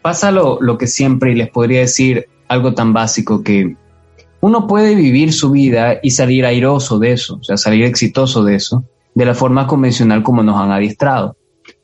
[0.03, 3.75] pasa lo, lo, que siempre y les podría decir algo tan básico que
[4.43, 8.55] uno puede vivir su vida y salir airoso de eso, o sea, salir exitoso de
[8.55, 8.83] eso,
[9.15, 11.37] de la forma convencional como nos han adiestrado.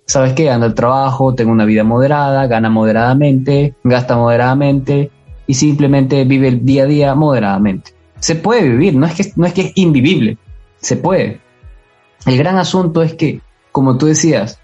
[0.05, 0.49] ¿Sabes qué?
[0.49, 5.09] Anda al trabajo, tengo una vida moderada, gana moderadamente, gasta moderadamente
[5.47, 7.93] y simplemente vive el día a día moderadamente.
[8.19, 10.37] Se puede vivir, no es que, no es, que es invivible,
[10.81, 11.39] se puede.
[12.25, 13.39] El gran asunto es que,
[13.71, 14.59] como tú decías,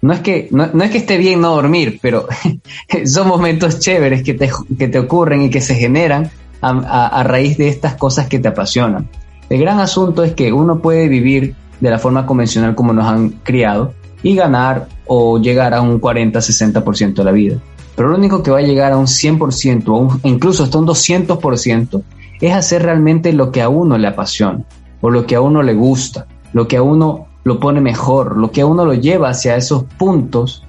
[0.00, 2.28] no es que, no, es que esté bien no dormir, pero
[3.04, 6.30] son momentos chéveres que te, que te ocurren y que se generan
[6.62, 9.08] a, raíz de estas cosas que te apasionan.
[9.50, 13.30] El gran asunto es que uno puede vivir de la forma convencional como nos han
[13.42, 17.56] criado y ganar o llegar a un 40-60% de la vida.
[17.96, 22.02] Pero lo único que va a llegar a un 100% o incluso hasta un 200%
[22.40, 24.64] es hacer realmente lo que a uno le apasiona
[25.00, 28.52] o lo que a uno le gusta, lo que a uno lo pone mejor, lo
[28.52, 30.64] que a uno lo lleva hacia esos puntos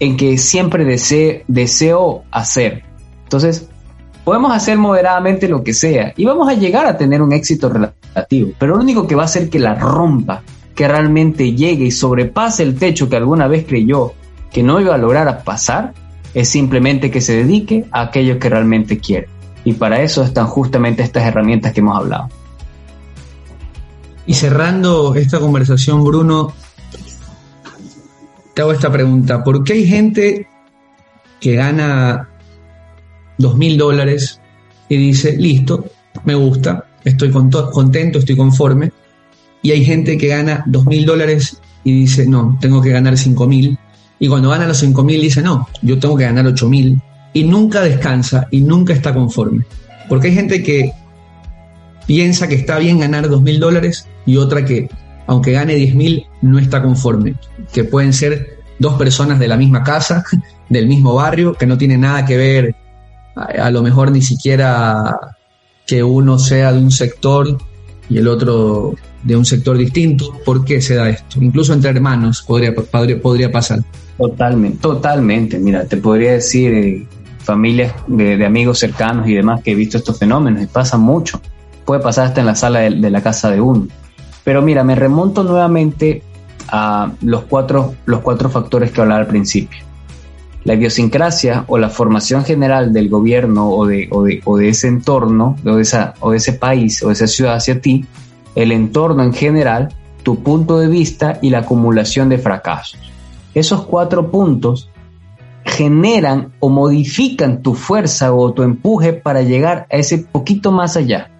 [0.00, 2.84] en que siempre deseo, deseo hacer.
[3.24, 3.68] Entonces,
[4.28, 8.50] podemos hacer moderadamente lo que sea y vamos a llegar a tener un éxito relativo,
[8.58, 10.42] pero lo único que va a hacer que la rompa,
[10.74, 14.12] que realmente llegue y sobrepase el techo que alguna vez creyó
[14.52, 15.94] que no iba a lograr pasar,
[16.34, 19.28] es simplemente que se dedique a aquello que realmente quiere.
[19.64, 22.28] Y para eso están justamente estas herramientas que hemos hablado.
[24.26, 26.52] Y cerrando esta conversación, Bruno,
[28.52, 29.42] te hago esta pregunta.
[29.42, 30.46] ¿Por qué hay gente
[31.40, 32.28] que gana
[33.38, 34.40] dos mil dólares
[34.88, 35.84] y dice, listo,
[36.24, 38.92] me gusta, estoy contento, estoy conforme.
[39.62, 43.46] Y hay gente que gana dos mil dólares y dice, no, tengo que ganar cinco
[43.46, 43.78] mil.
[44.18, 47.00] Y cuando gana los cinco mil dice, no, yo tengo que ganar ocho mil.
[47.32, 49.64] Y nunca descansa y nunca está conforme.
[50.08, 50.92] Porque hay gente que
[52.06, 54.88] piensa que está bien ganar dos mil dólares y otra que,
[55.26, 57.34] aunque gane diez mil, no está conforme.
[57.72, 60.24] Que pueden ser dos personas de la misma casa,
[60.68, 62.74] del mismo barrio, que no tienen nada que ver
[63.38, 65.18] a, lo mejor ni siquiera
[65.86, 67.58] que uno sea de un sector
[68.08, 70.32] y el otro de un sector distinto.
[70.44, 71.42] ¿Por qué se da esto?
[71.42, 73.80] Incluso entre hermanos podría, podría, pasar.
[74.16, 75.58] Totalmente, totalmente.
[75.58, 77.06] Mira, te podría decir eh,
[77.38, 81.40] familias de, amigos cercanos y demás que he visto estos fenómenos y pasa mucho.
[81.84, 83.88] Puede pasar hasta en la sala de, de la casa de uno.
[84.44, 86.22] Pero mira, me remonto nuevamente
[86.68, 89.87] a los cuatro, los cuatro factores que hablaba al principio
[90.68, 94.10] la idiosincrasia o la formación general del gobierno o de,
[94.44, 97.54] o de, ese entorno, o de, esa, o de ese país o de esa ciudad
[97.54, 98.04] hacia ti,
[98.54, 99.88] el entorno en general,
[100.22, 103.00] tu punto de vista y la acumulación de fracasos.
[103.54, 104.90] Esos cuatro puntos
[105.64, 111.30] generan o modifican tu fuerza o tu empuje para llegar a ese poquito más allá.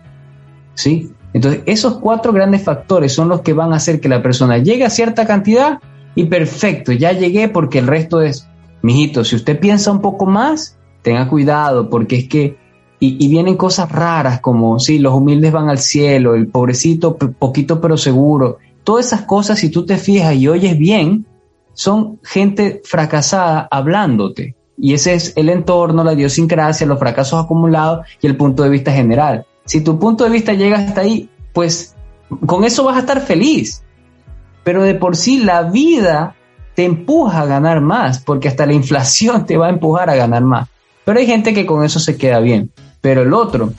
[0.72, 1.12] ¿Sí?
[1.34, 4.86] Entonces, esos cuatro grandes factores son los que van a hacer que la persona llegue
[4.86, 5.80] a cierta cantidad
[6.14, 8.47] y perfecto, ya llegué porque el resto es
[8.82, 12.56] mijito, si usted piensa un poco más, tenga cuidado, porque es que,
[13.00, 17.96] y, vienen cosas raras como, sí, los humildes van al cielo, el pobrecito poquito pero
[17.96, 21.26] seguro, todas esas cosas, si tú te fijas y oyes bien,
[21.74, 24.56] son gente fracasada hablándote.
[24.76, 28.92] Y ese es el entorno, la idiosincrasia, los fracasos acumulados y el punto de vista
[28.92, 29.46] general.
[29.64, 31.94] Si tu punto de vista llega hasta ahí, pues
[32.46, 33.82] con eso vas a estar feliz.
[34.64, 36.34] Pero de por sí la vida
[36.78, 40.44] te empuja a ganar más, porque hasta la inflación te va a empujar a ganar
[40.44, 40.68] más.
[41.04, 42.70] Pero hay gente que con eso se queda bien.
[43.00, 43.72] Pero el otro,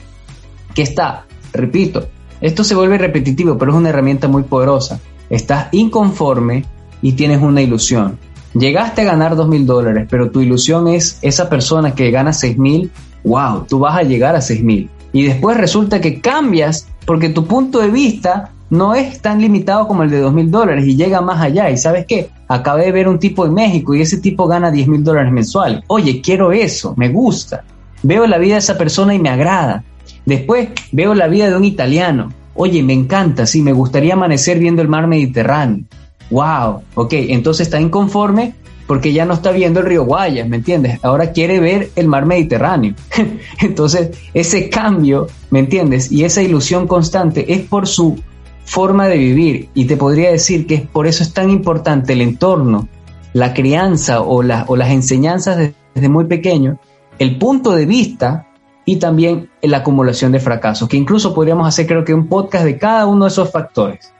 [0.74, 1.24] que está,
[1.54, 2.08] repito,
[2.42, 5.00] esto se vuelve repetitivo, pero es una herramienta muy poderosa.
[5.30, 6.66] Estás inconforme
[7.00, 8.18] y tienes una ilusión.
[8.52, 12.58] Llegaste a ganar dos mil dólares, pero tu ilusión es esa persona que gana seis
[12.58, 12.90] mil.
[13.24, 14.90] Wow, tú vas a llegar a seis mil.
[15.14, 20.04] Y después resulta que cambias porque tu punto de vista no es tan limitado como
[20.04, 21.70] el de dos mil dólares y llega más allá.
[21.70, 22.30] ¿Y sabes qué?
[22.48, 25.84] Acabé de ver un tipo en México y ese tipo gana 10 mil dólares mensual.
[25.88, 27.64] Oye, quiero eso, me gusta.
[28.02, 29.84] Veo la vida de esa persona y me agrada.
[30.24, 32.32] Después veo la vida de un italiano.
[32.54, 35.84] Oye, me encanta, sí, me gustaría amanecer viendo el mar Mediterráneo.
[36.30, 38.54] wow, ok, entonces está inconforme
[38.86, 40.98] porque ya no está viendo el río Guayas, ¿me entiendes?
[41.04, 42.94] Ahora quiere ver el mar Mediterráneo.
[43.60, 46.10] Entonces, ese cambio, ¿me entiendes?
[46.10, 48.18] Y esa ilusión constante es por su
[48.64, 49.68] forma de vivir.
[49.74, 52.88] Y te podría decir que por eso es tan importante el entorno,
[53.32, 56.78] la crianza o, o las enseñanzas desde muy pequeño,
[57.18, 58.46] el punto de vista
[58.84, 62.78] y también la acumulación de fracasos, que incluso podríamos hacer creo que un podcast de
[62.78, 64.12] cada uno de esos factores.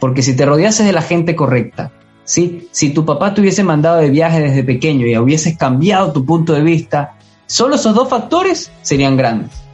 [0.00, 1.92] Porque si te rodeases de la gente correcta,
[2.24, 2.68] ¿sí?
[2.70, 6.52] Si tu papá te hubiese mandado de viaje desde pequeño y hubieses cambiado tu punto
[6.52, 7.14] de vista,
[7.46, 9.67] solo esos dos factores serían grandes.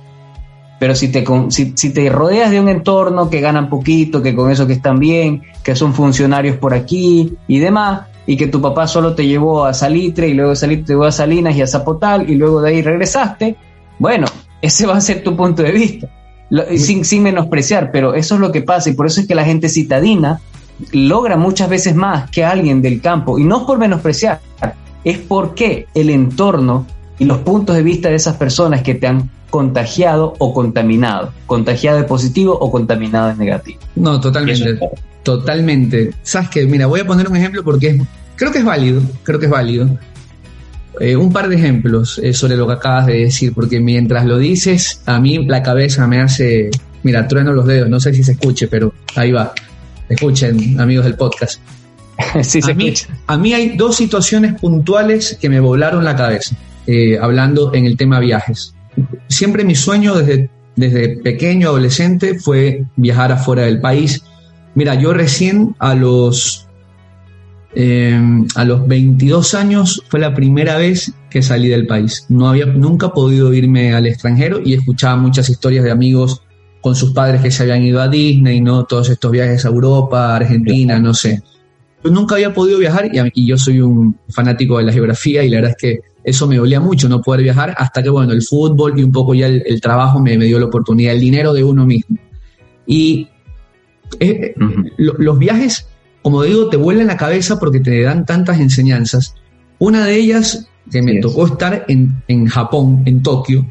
[0.79, 4.66] Pero si te, si, te rodeas de un entorno que ganan poquito, que con eso
[4.66, 9.14] que están bien, que son funcionarios por aquí y demás, y que tu papá solo
[9.14, 12.29] te llevó a Salitre y luego de Salitre te llevó a Salinas y a Zapotal
[12.29, 13.57] y luego de ahí regresaste,
[13.99, 14.27] bueno,
[14.62, 16.09] ese va a ser tu punto de vista.
[16.77, 19.45] sin, sin menospreciar, pero eso es lo que pasa y por eso es que la
[19.45, 20.41] gente citadina
[20.93, 23.39] logra muchas veces más que alguien del campo.
[23.39, 24.41] Y no es por menospreciar,
[25.05, 26.87] es porque el entorno
[27.18, 31.32] y los puntos de vista de esas personas que te han contagiado o contaminado.
[31.46, 33.78] Contagiado de positivo o contaminado de negativo.
[33.94, 34.78] No, totalmente.
[35.22, 36.12] Totalmente.
[36.22, 38.00] Sabes que, mira, voy a poner un ejemplo porque
[38.36, 39.88] creo que es válido, creo que es válido.
[41.00, 44.38] Eh, un par de ejemplos eh, sobre lo que acabas de decir, porque mientras lo
[44.38, 46.70] dices, a mí la cabeza me hace,
[47.02, 49.52] mira, trueno los dedos, no sé si se escuche, pero ahí va.
[50.08, 51.60] Escuchen, amigos del podcast.
[52.42, 52.94] sí, a, mí,
[53.26, 56.54] a, mí, hay dos situaciones puntuales que me volaron la cabeza,
[56.87, 58.74] eh, hablando en el tema viajes.
[59.28, 64.22] Siempre mi sueño desde, desde pequeño, adolescente, fue viajar afuera del país.
[64.74, 66.68] Mira, yo recién a los,
[67.74, 68.20] eh,
[68.55, 72.26] a los 22 años fue la primera vez que salí del país.
[72.28, 76.43] No había nunca podido irme al extranjero y escuchaba muchas historias de amigos
[76.80, 78.85] con sus padres que se habían ido a Disney, ¿no?
[78.85, 81.43] Todos estos viajes a Europa, Argentina, no sé.
[82.05, 85.57] Yo nunca había podido viajar y, yo soy un fanático de la geografía y la
[85.57, 88.98] verdad es que eso me dolía mucho, no poder viajar, hasta que, bueno, el fútbol
[88.98, 92.18] y un poco ya el, trabajo me, dio la oportunidad, el dinero de uno mismo.
[92.86, 93.28] Y
[94.20, 94.55] eh,
[94.98, 95.88] los viajes,
[96.20, 99.34] como digo, te vuelan la cabeza porque te dan tantas enseñanzas.
[99.78, 103.66] Una de ellas, que me tocó estar en, en Japón, en Tokio,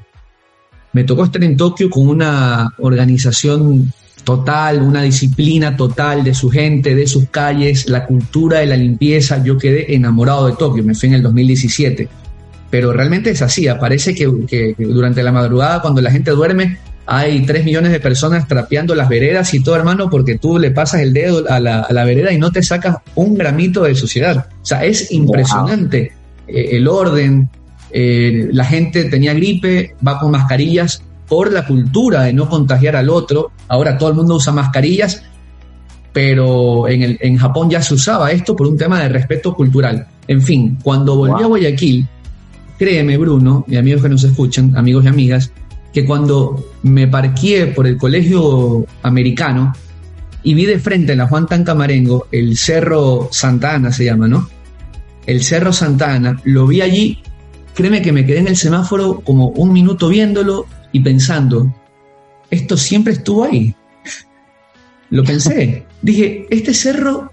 [0.93, 3.91] me tocó estar en Tokio con una organización
[4.23, 9.43] total, una disciplina total de su gente, de sus calles, la cultura de la limpieza.
[9.43, 12.07] Yo quedé enamorado de Tokio, me fui en el 2017.
[12.69, 17.65] Pero realmente es así, parece que, durante la madrugada, cuando la gente duerme, hay tres
[17.65, 21.43] millones de personas trapeando las veredas y todo, hermano, porque tú le pasas el dedo
[21.49, 24.47] a la, vereda y no te sacas un gramito de suciedad.
[24.61, 26.13] O sea, es impresionante
[26.47, 27.49] eh, el orden,
[27.93, 33.09] eh, la gente tenía gripe, va con mascarillas por la cultura de no contagiar al
[33.09, 33.51] otro.
[33.67, 35.23] Ahora todo el mundo usa mascarillas,
[36.11, 40.07] pero en, el, en Japón ya se usaba esto por un tema de respeto cultural.
[40.27, 42.07] En fin, cuando volví a Guayaquil,
[42.79, 45.51] créeme Bruno y amigos que nos escuchan, amigos y amigas,
[45.93, 49.71] que cuando me parqué por el colegio americano
[50.41, 54.49] y vi de frente en la Juan Tancamarengo el Cerro Santa Ana, se llama, ¿no?
[55.27, 57.19] El Cerro Santa Ana, lo vi allí
[57.73, 61.73] créeme que me quedé en el semáforo como un minuto viéndolo y pensando,
[62.49, 63.75] esto siempre estuvo ahí.
[65.09, 65.85] Lo pensé.
[66.01, 67.31] Dije, este cerro,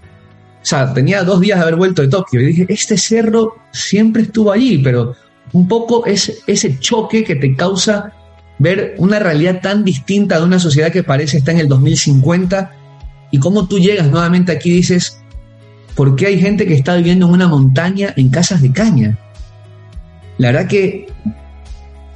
[0.61, 4.21] o sea, tenía dos días de haber vuelto de Tokio y dije, este cerro siempre
[4.21, 5.13] estuvo allí, pero
[5.51, 8.13] un poco es ese choque que te causa
[8.59, 12.71] ver una realidad tan distinta de una sociedad que parece estar en el 2050
[13.31, 15.21] y cómo tú llegas nuevamente aquí y dices,
[15.95, 19.17] ¿por qué hay gente que está viviendo en una montaña en casas de caña?
[20.41, 21.05] La verdad que,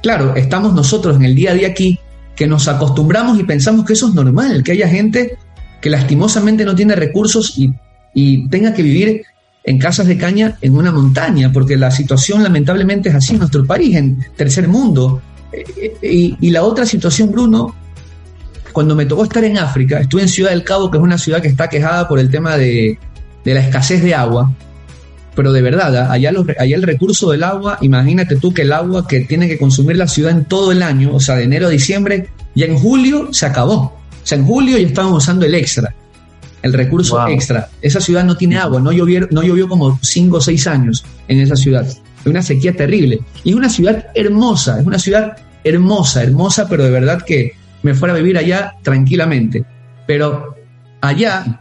[0.02, 2.00] claro, estamos nosotros en el día a día aquí
[2.34, 5.38] que nos acostumbramos y pensamos que eso es normal, que haya gente
[5.80, 7.72] que lastimosamente no tiene recursos y,
[8.48, 9.22] tenga que vivir
[9.62, 13.64] en casas de caña en una montaña, porque la situación lamentablemente es así en nuestro
[13.64, 15.22] país, en tercer mundo.
[16.02, 17.76] Y, y, la otra situación, Bruno,
[18.72, 21.40] cuando me tocó estar en África, estuve en Ciudad del Cabo, que es una ciudad
[21.40, 22.98] que está quejada por el tema de,
[23.44, 24.50] de la escasez de agua,
[25.36, 29.20] pero de verdad, allá, allá el recurso del agua, imagínate tú que el agua que
[29.20, 32.30] tiene que consumir la ciudad en todo el año, o sea, de enero a diciembre,
[32.54, 33.76] y en julio se acabó.
[33.76, 35.94] O sea, en julio ya estaban usando el extra,
[36.62, 37.68] el recurso extra.
[37.82, 41.38] Esa ciudad no tiene agua, no llovió, no llovió como cinco o seis años en
[41.40, 41.86] esa ciudad.
[41.86, 43.20] Es una sequía terrible.
[43.44, 47.94] Y es una ciudad hermosa, es una ciudad hermosa, hermosa, pero de verdad que me
[47.94, 49.66] fuera a vivir allá tranquilamente.
[50.06, 50.56] Pero
[51.02, 51.60] allá,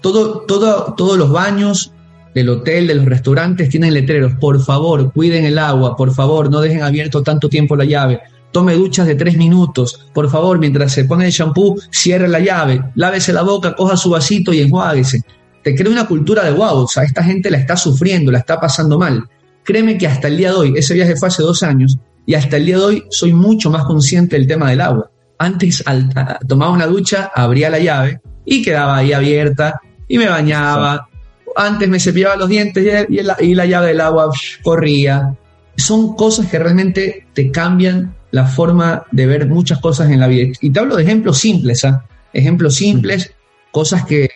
[0.00, 1.93] todo, todo, todos los baños,
[2.34, 6.60] del hotel, de los restaurantes, tienen letreros, por favor, cuiden el agua, por favor, no
[6.60, 8.20] dejen abierto tanto tiempo la llave,
[8.50, 12.82] tome duchas de tres minutos, por favor, mientras se pone el shampoo, cierre la llave,
[12.94, 15.22] lávese la boca, coja su vasito y enjuáguese.
[15.62, 18.60] te crea una cultura de wow, o sea, esta gente la está sufriendo, la está
[18.60, 19.24] pasando mal.
[19.64, 22.56] Créeme que hasta el día de hoy, ese viaje fue hace dos años, y hasta
[22.56, 25.10] el día de hoy soy mucho más consciente del tema del agua.
[25.38, 26.08] Antes al,
[26.46, 31.08] tomaba una ducha, abría la llave y quedaba ahí abierta y me bañaba.
[31.56, 34.30] Antes me cepillaba los dientes y, la, llave del agua
[34.62, 35.34] corría.
[35.76, 40.52] Son cosas que realmente te cambian la forma de ver muchas cosas en la vida.
[40.60, 42.04] Y te hablo de ejemplos simples, ¿ah?
[42.32, 43.32] Ejemplos simples,
[43.70, 44.30] cosas que,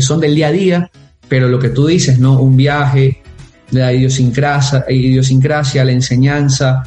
[0.00, 0.90] son del día a día,
[1.28, 2.40] pero lo que tú dices, ¿no?
[2.40, 3.22] Un viaje,
[3.70, 6.82] la idiosincrasia, idiosincrasia la enseñanza,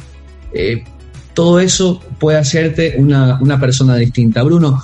[0.52, 0.84] eh,
[1.32, 4.42] todo eso puede hacerte una, una persona distinta.
[4.42, 4.82] Bruno,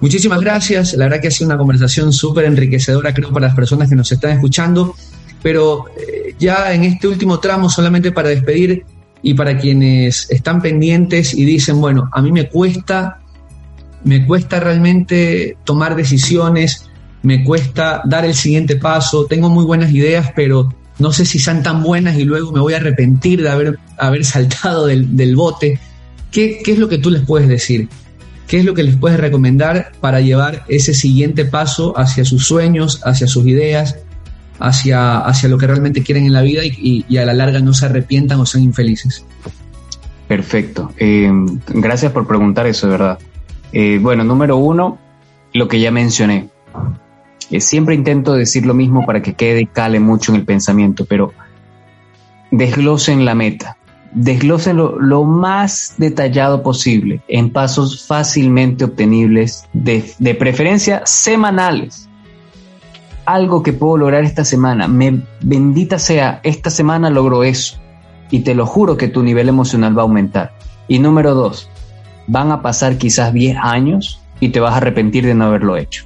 [0.00, 3.88] Muchísimas gracias, la verdad que ha sido una conversación súper enriquecedora creo para las personas
[3.88, 4.94] que nos están escuchando,
[5.42, 8.84] pero eh, ya en este último tramo solamente para despedir
[9.22, 13.20] y para quienes están pendientes y dicen, bueno, a mí me cuesta,
[14.04, 16.86] me cuesta realmente tomar decisiones,
[17.22, 21.62] me cuesta dar el siguiente paso, tengo muy buenas ideas, pero no sé si sean
[21.62, 25.78] tan buenas y luego me voy a arrepentir de haber, haber saltado del, del bote.
[26.30, 27.88] ¿Qué, ¿Qué es lo que tú les puedes decir?
[28.50, 33.00] ¿Qué es lo que les puedes recomendar para llevar ese siguiente paso hacia sus sueños,
[33.04, 34.00] hacia sus ideas,
[34.58, 37.86] hacia, hacia lo que realmente quieren en la vida y, a la larga no se
[37.86, 39.24] arrepientan o sean infelices?
[40.26, 40.92] Perfecto.
[40.96, 41.30] Eh,
[41.68, 43.20] gracias por preguntar eso, de verdad.
[43.72, 44.98] Eh, bueno, número uno,
[45.52, 46.48] lo que ya mencioné.
[47.52, 51.04] Eh, siempre intento decir lo mismo para que quede y cale mucho en el pensamiento,
[51.04, 51.32] pero
[52.50, 53.76] desglosen la meta
[54.12, 62.08] desglósenlo lo más detallado posible en pasos fácilmente obtenibles, de, preferencia semanales.
[63.24, 67.78] Algo que puedo lograr esta semana, me bendita sea, esta semana logro eso.
[68.30, 70.52] Y te lo juro que tu nivel emocional va a aumentar.
[70.88, 71.68] Y número dos,
[72.26, 76.04] van a pasar quizás 10 años y te vas a arrepentir de no haberlo hecho.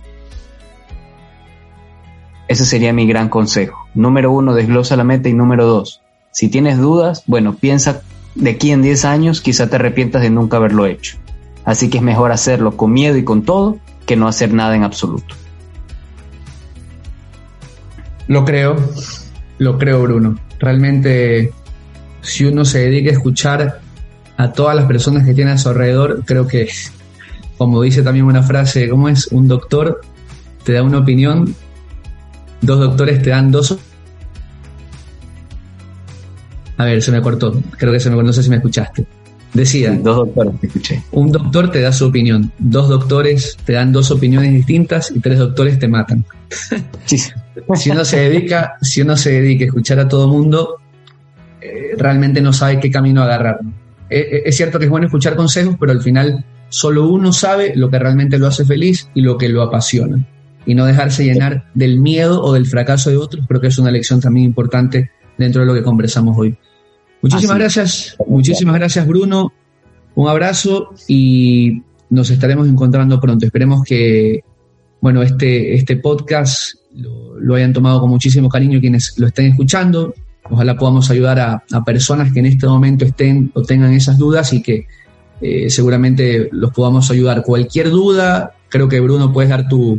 [2.48, 3.86] Ese sería mi gran consejo.
[3.94, 6.02] Número uno, desglosa la meta y número dos,
[6.34, 8.02] si tienes dudas, bueno, piensa
[8.34, 11.16] de aquí en 10 años, quizá te arrepientas de nunca haberlo hecho.
[11.64, 14.82] Así que es mejor hacerlo con miedo y con todo que no hacer nada en
[14.82, 15.36] absoluto.
[18.26, 18.74] Lo creo,
[19.58, 20.36] lo creo Bruno.
[20.58, 21.52] Realmente,
[22.20, 23.80] si uno se dedica a escuchar
[24.36, 26.68] a todas las personas que tiene a su alrededor, creo que,
[27.56, 29.28] como dice también una frase, ¿cómo es?
[29.28, 30.00] Un doctor
[30.64, 31.54] te da una opinión,
[32.60, 33.78] dos doctores te dan dos
[36.76, 37.60] a ver, se me cortó.
[37.78, 38.28] Creo que se me cortó.
[38.28, 39.06] No sé si me escuchaste.
[39.52, 39.92] Decía.
[39.92, 41.02] dos doctores te escuché.
[41.12, 42.52] Un doctor te da su opinión.
[42.58, 46.24] Dos doctores te dan dos opiniones distintas y tres doctores te matan.
[47.06, 50.80] si uno se dedica, si uno se dedica a escuchar a todo mundo,
[51.60, 53.60] eh, realmente no sabe qué camino agarrar.
[54.10, 57.74] Eh, eh, es cierto que es bueno escuchar consejos, pero al final solo uno sabe
[57.76, 60.26] lo que realmente lo hace feliz y lo que lo apasiona.
[60.66, 63.92] Y no dejarse llenar del miedo o del fracaso de otros, creo que es una
[63.92, 66.56] lección también importante dentro de lo que conversamos hoy.
[67.22, 69.52] Muchísimas gracias, muchísimas gracias Bruno,
[70.14, 73.46] un abrazo y nos estaremos encontrando pronto.
[73.46, 74.44] Esperemos que,
[75.00, 80.14] bueno, este, este podcast lo, hayan tomado con muchísimo cariño quienes lo estén escuchando.
[80.50, 84.62] Ojalá podamos ayudar a, personas que en este momento estén o tengan esas dudas y
[84.62, 84.86] que
[85.40, 87.42] eh, seguramente los podamos ayudar.
[87.42, 89.98] Cualquier duda, creo que Bruno puedes dar tu,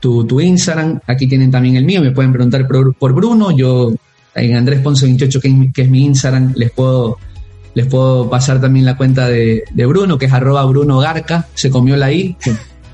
[0.00, 1.00] tu, Instagram.
[1.06, 3.50] Aquí tienen también el mío, me pueden preguntar por, por Bruno.
[3.50, 3.92] Yo
[4.36, 7.18] en Andrés Ponce 28, que es, mi Instagram, les puedo,
[7.74, 11.96] les puedo pasar también la cuenta de, Bruno, que es arroba Bruno Garca, se comió
[11.96, 12.36] la I.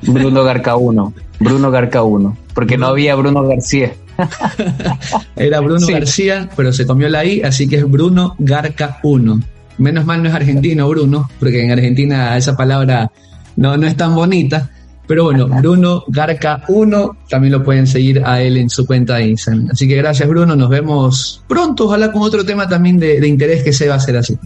[0.03, 3.93] Bruno Garca 1, Bruno Garca 1, porque no había Bruno García.
[5.37, 9.41] Era Bruno García, pero se comió la I, así que es Bruno Garca 1.
[9.79, 13.11] Menos mal no es argentino, Bruno, porque en Argentina esa palabra
[13.57, 14.71] no, no es tan bonita.
[15.13, 19.27] Pero bueno, Bruno Garca 1, también lo pueden seguir a él en su cuenta de
[19.27, 19.69] Instagram.
[19.71, 23.75] Así que gracias Bruno, nos vemos pronto, ojalá con otro tema también de, interés que
[23.75, 24.39] se va a hacer así.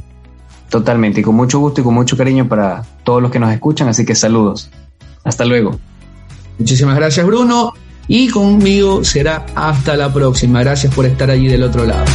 [0.69, 3.87] Totalmente, y con mucho gusto y con mucho cariño para todos los que nos escuchan,
[3.87, 4.69] así que saludos.
[5.23, 5.79] Hasta luego.
[6.59, 7.73] Muchísimas gracias Bruno
[8.09, 10.65] y conmigo será hasta la próxima.
[10.65, 12.07] Gracias por estar allí del otro lado.